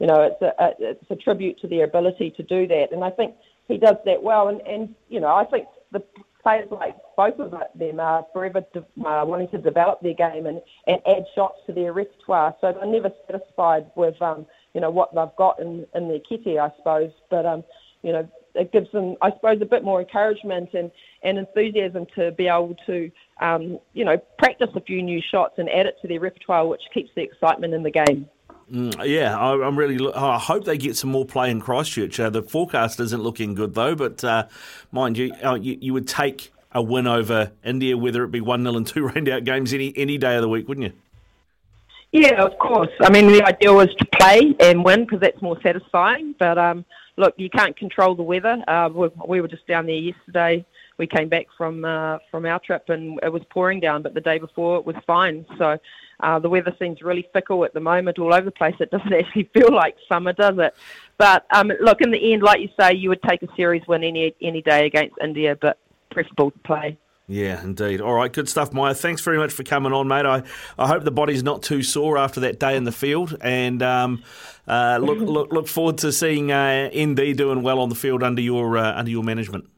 You 0.00 0.06
know, 0.08 0.22
it's 0.22 0.42
a, 0.42 0.52
a 0.62 0.70
it's 0.80 1.10
a 1.10 1.16
tribute 1.16 1.58
to 1.60 1.68
their 1.68 1.84
ability 1.84 2.32
to 2.36 2.42
do 2.42 2.66
that, 2.68 2.88
and 2.92 3.04
I 3.04 3.10
think 3.10 3.34
he 3.68 3.78
does 3.78 3.96
that 4.04 4.22
well. 4.22 4.48
And 4.48 4.60
and 4.62 4.94
you 5.08 5.20
know, 5.20 5.34
I 5.34 5.44
think 5.44 5.66
the 5.92 6.02
players 6.44 6.68
like 6.70 6.94
both 7.16 7.40
of 7.40 7.52
them 7.74 7.98
are 7.98 8.24
forever 8.32 8.62
de- 8.72 8.80
uh, 8.80 9.24
wanting 9.24 9.48
to 9.48 9.58
develop 9.58 10.00
their 10.02 10.14
game 10.14 10.46
and, 10.46 10.60
and 10.86 10.98
add 11.08 11.24
shots 11.34 11.58
to 11.66 11.72
their 11.72 11.92
repertoire. 11.92 12.54
So 12.60 12.72
they're 12.72 12.86
never 12.86 13.10
satisfied 13.26 13.90
with 13.96 14.20
um, 14.22 14.46
you 14.74 14.80
know 14.80 14.90
what 14.90 15.12
they've 15.14 15.36
got 15.36 15.58
in, 15.60 15.86
in 15.94 16.08
their 16.08 16.20
kitty, 16.20 16.58
I 16.58 16.68
suppose. 16.76 17.10
But 17.30 17.46
um, 17.46 17.64
you 18.02 18.12
know 18.12 18.28
it 18.54 18.70
gives 18.72 18.90
them, 18.92 19.16
I 19.20 19.30
suppose, 19.32 19.58
a 19.60 19.66
bit 19.66 19.82
more 19.82 20.00
encouragement 20.00 20.70
and, 20.74 20.90
and 21.24 21.38
enthusiasm 21.38 22.06
to 22.14 22.30
be 22.32 22.46
able 22.46 22.76
to 22.86 23.10
um, 23.40 23.78
you 23.94 24.04
know 24.04 24.16
practice 24.38 24.68
a 24.76 24.80
few 24.80 25.02
new 25.02 25.20
shots 25.30 25.54
and 25.58 25.68
add 25.68 25.86
it 25.86 25.96
to 26.02 26.08
their 26.08 26.20
repertoire, 26.20 26.66
which 26.68 26.82
keeps 26.92 27.10
the 27.16 27.22
excitement 27.22 27.74
in 27.74 27.82
the 27.82 27.90
game. 27.90 28.28
Mm, 28.72 29.06
yeah, 29.06 29.38
I, 29.38 29.66
am 29.66 29.76
really. 29.76 30.12
I 30.14 30.38
hope 30.38 30.64
they 30.64 30.78
get 30.78 30.96
some 30.96 31.10
more 31.10 31.26
play 31.26 31.50
in 31.50 31.60
Christchurch. 31.60 32.18
Uh, 32.18 32.30
the 32.30 32.42
forecast 32.42 32.98
isn't 32.98 33.22
looking 33.22 33.54
good 33.54 33.74
though, 33.74 33.94
but 33.94 34.24
uh, 34.24 34.46
mind 34.90 35.18
you, 35.18 35.34
uh, 35.44 35.54
you, 35.54 35.76
you 35.80 35.92
would 35.92 36.08
take 36.08 36.50
a 36.72 36.82
win 36.82 37.06
over 37.06 37.52
India, 37.64 37.96
whether 37.96 38.24
it 38.24 38.30
be 38.30 38.40
one 38.40 38.62
0 38.62 38.76
and 38.76 38.86
two 38.86 39.06
rained 39.14 39.28
out 39.28 39.44
games 39.44 39.72
any 39.72 39.92
any 39.96 40.18
day 40.18 40.36
of 40.36 40.42
the 40.42 40.48
week, 40.48 40.66
wouldn't 40.66 40.86
you? 40.86 40.92
Yeah, 42.12 42.44
of 42.44 42.56
course. 42.58 42.90
I 43.00 43.10
mean, 43.10 43.26
the 43.26 43.42
idea 43.44 43.72
was 43.72 43.88
to 43.98 44.04
play 44.04 44.54
and 44.60 44.84
win 44.84 45.04
because 45.04 45.20
that's 45.20 45.42
more 45.42 45.60
satisfying. 45.62 46.34
But 46.38 46.58
um, 46.58 46.84
look, 47.16 47.34
you 47.36 47.50
can't 47.50 47.76
control 47.76 48.14
the 48.14 48.22
weather. 48.22 48.62
Uh, 48.68 48.88
we, 48.94 49.08
we 49.26 49.40
were 49.40 49.48
just 49.48 49.66
down 49.66 49.86
there 49.86 49.96
yesterday. 49.96 50.64
We 50.98 51.06
came 51.06 51.28
back 51.28 51.46
from 51.56 51.84
uh, 51.84 52.18
from 52.30 52.46
our 52.46 52.60
trip 52.60 52.88
and 52.88 53.18
it 53.22 53.32
was 53.32 53.42
pouring 53.50 53.80
down, 53.80 54.02
but 54.02 54.14
the 54.14 54.20
day 54.20 54.38
before 54.38 54.78
it 54.78 54.86
was 54.86 54.96
fine. 55.06 55.44
So 55.58 55.76
uh, 56.20 56.38
the 56.38 56.48
weather 56.48 56.74
seems 56.78 57.02
really 57.02 57.28
fickle 57.32 57.64
at 57.64 57.74
the 57.74 57.80
moment, 57.80 58.18
all 58.18 58.32
over 58.32 58.44
the 58.44 58.50
place. 58.50 58.74
It 58.80 58.90
doesn't 58.90 59.12
actually 59.12 59.50
feel 59.54 59.72
like 59.72 59.96
summer, 60.08 60.32
does 60.32 60.58
it? 60.58 60.74
But 61.18 61.46
um, 61.50 61.72
look, 61.80 62.00
in 62.00 62.10
the 62.10 62.32
end, 62.32 62.42
like 62.42 62.60
you 62.60 62.68
say, 62.78 62.94
you 62.94 63.08
would 63.08 63.22
take 63.22 63.42
a 63.42 63.48
series 63.56 63.82
win 63.86 64.04
any 64.04 64.34
any 64.40 64.62
day 64.62 64.86
against 64.86 65.16
India, 65.22 65.56
but 65.60 65.78
preferable 66.10 66.50
to 66.52 66.58
play. 66.60 66.98
Yeah, 67.26 67.62
indeed. 67.62 68.02
All 68.02 68.12
right, 68.12 68.30
good 68.30 68.50
stuff, 68.50 68.74
Maia. 68.74 68.92
Thanks 68.92 69.22
very 69.22 69.38
much 69.38 69.50
for 69.50 69.62
coming 69.62 69.94
on, 69.94 70.08
mate. 70.08 70.26
I, 70.26 70.42
I 70.78 70.86
hope 70.86 71.04
the 71.04 71.10
body's 71.10 71.42
not 71.42 71.62
too 71.62 71.82
sore 71.82 72.18
after 72.18 72.40
that 72.40 72.60
day 72.60 72.76
in 72.76 72.84
the 72.84 72.92
field, 72.92 73.34
and 73.40 73.82
um, 73.82 74.22
uh, 74.68 74.98
look, 75.00 75.18
look 75.18 75.50
look 75.50 75.66
forward 75.66 75.98
to 75.98 76.12
seeing 76.12 76.52
uh, 76.52 76.90
ND 76.94 77.34
doing 77.34 77.62
well 77.62 77.80
on 77.80 77.88
the 77.88 77.94
field 77.94 78.22
under 78.22 78.42
your 78.42 78.76
uh, 78.76 78.92
under 78.94 79.10
your 79.10 79.24
management. 79.24 79.70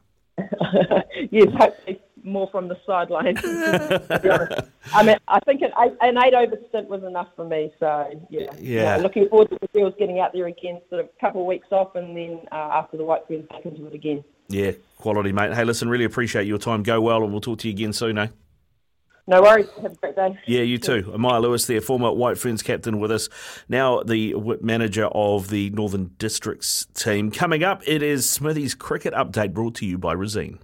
Yes, 1.30 1.48
hopefully 1.56 2.00
more 2.26 2.48
from 2.50 2.68
the 2.68 2.76
sideline. 2.84 3.38
I 4.92 5.02
mean, 5.02 5.16
I 5.28 5.40
think 5.40 5.62
an 5.62 5.70
eight, 5.80 5.92
an 6.00 6.18
eight 6.18 6.34
over 6.34 6.56
stint 6.68 6.88
was 6.88 7.02
enough 7.04 7.28
for 7.36 7.44
me. 7.44 7.72
So 7.78 8.20
yeah, 8.28 8.50
yeah. 8.58 8.96
looking 8.96 9.28
forward 9.28 9.48
to 9.50 9.58
the 9.60 9.68
fields 9.68 9.96
getting 9.98 10.20
out 10.20 10.32
there 10.32 10.46
again. 10.46 10.80
Sort 10.90 11.02
of 11.02 11.06
a 11.06 11.20
couple 11.20 11.40
of 11.40 11.46
weeks 11.46 11.68
off, 11.70 11.94
and 11.94 12.16
then 12.16 12.40
uh, 12.52 12.70
after 12.72 12.96
the 12.96 13.04
White 13.04 13.22
Ferns 13.28 13.46
back 13.48 13.64
into 13.64 13.86
it 13.86 13.94
again. 13.94 14.24
Yeah, 14.48 14.72
quality, 14.98 15.32
mate. 15.32 15.54
Hey, 15.54 15.64
listen, 15.64 15.88
really 15.88 16.04
appreciate 16.04 16.46
your 16.46 16.58
time. 16.58 16.82
Go 16.82 17.00
well, 17.00 17.22
and 17.22 17.32
we'll 17.32 17.40
talk 17.40 17.58
to 17.60 17.68
you 17.68 17.74
again 17.74 17.92
soon, 17.92 18.18
eh? 18.18 18.28
No 19.28 19.42
worries. 19.42 19.66
Have 19.82 19.92
a 19.92 19.96
great 19.96 20.14
day. 20.14 20.38
Yeah, 20.46 20.62
you 20.62 20.78
too. 20.78 21.02
Amaya 21.14 21.42
Lewis 21.42 21.66
there, 21.66 21.80
former 21.80 22.12
White 22.12 22.38
Ferns 22.38 22.62
captain 22.62 23.00
with 23.00 23.10
us, 23.10 23.28
now 23.68 24.02
the 24.02 24.34
manager 24.60 25.06
of 25.06 25.48
the 25.48 25.70
Northern 25.70 26.12
Districts 26.18 26.86
team. 26.94 27.32
Coming 27.32 27.64
up, 27.64 27.82
it 27.86 28.02
is 28.02 28.28
Smithy's 28.30 28.74
cricket 28.74 29.12
update 29.14 29.52
brought 29.52 29.74
to 29.76 29.86
you 29.86 29.98
by 29.98 30.14
Resene. 30.14 30.58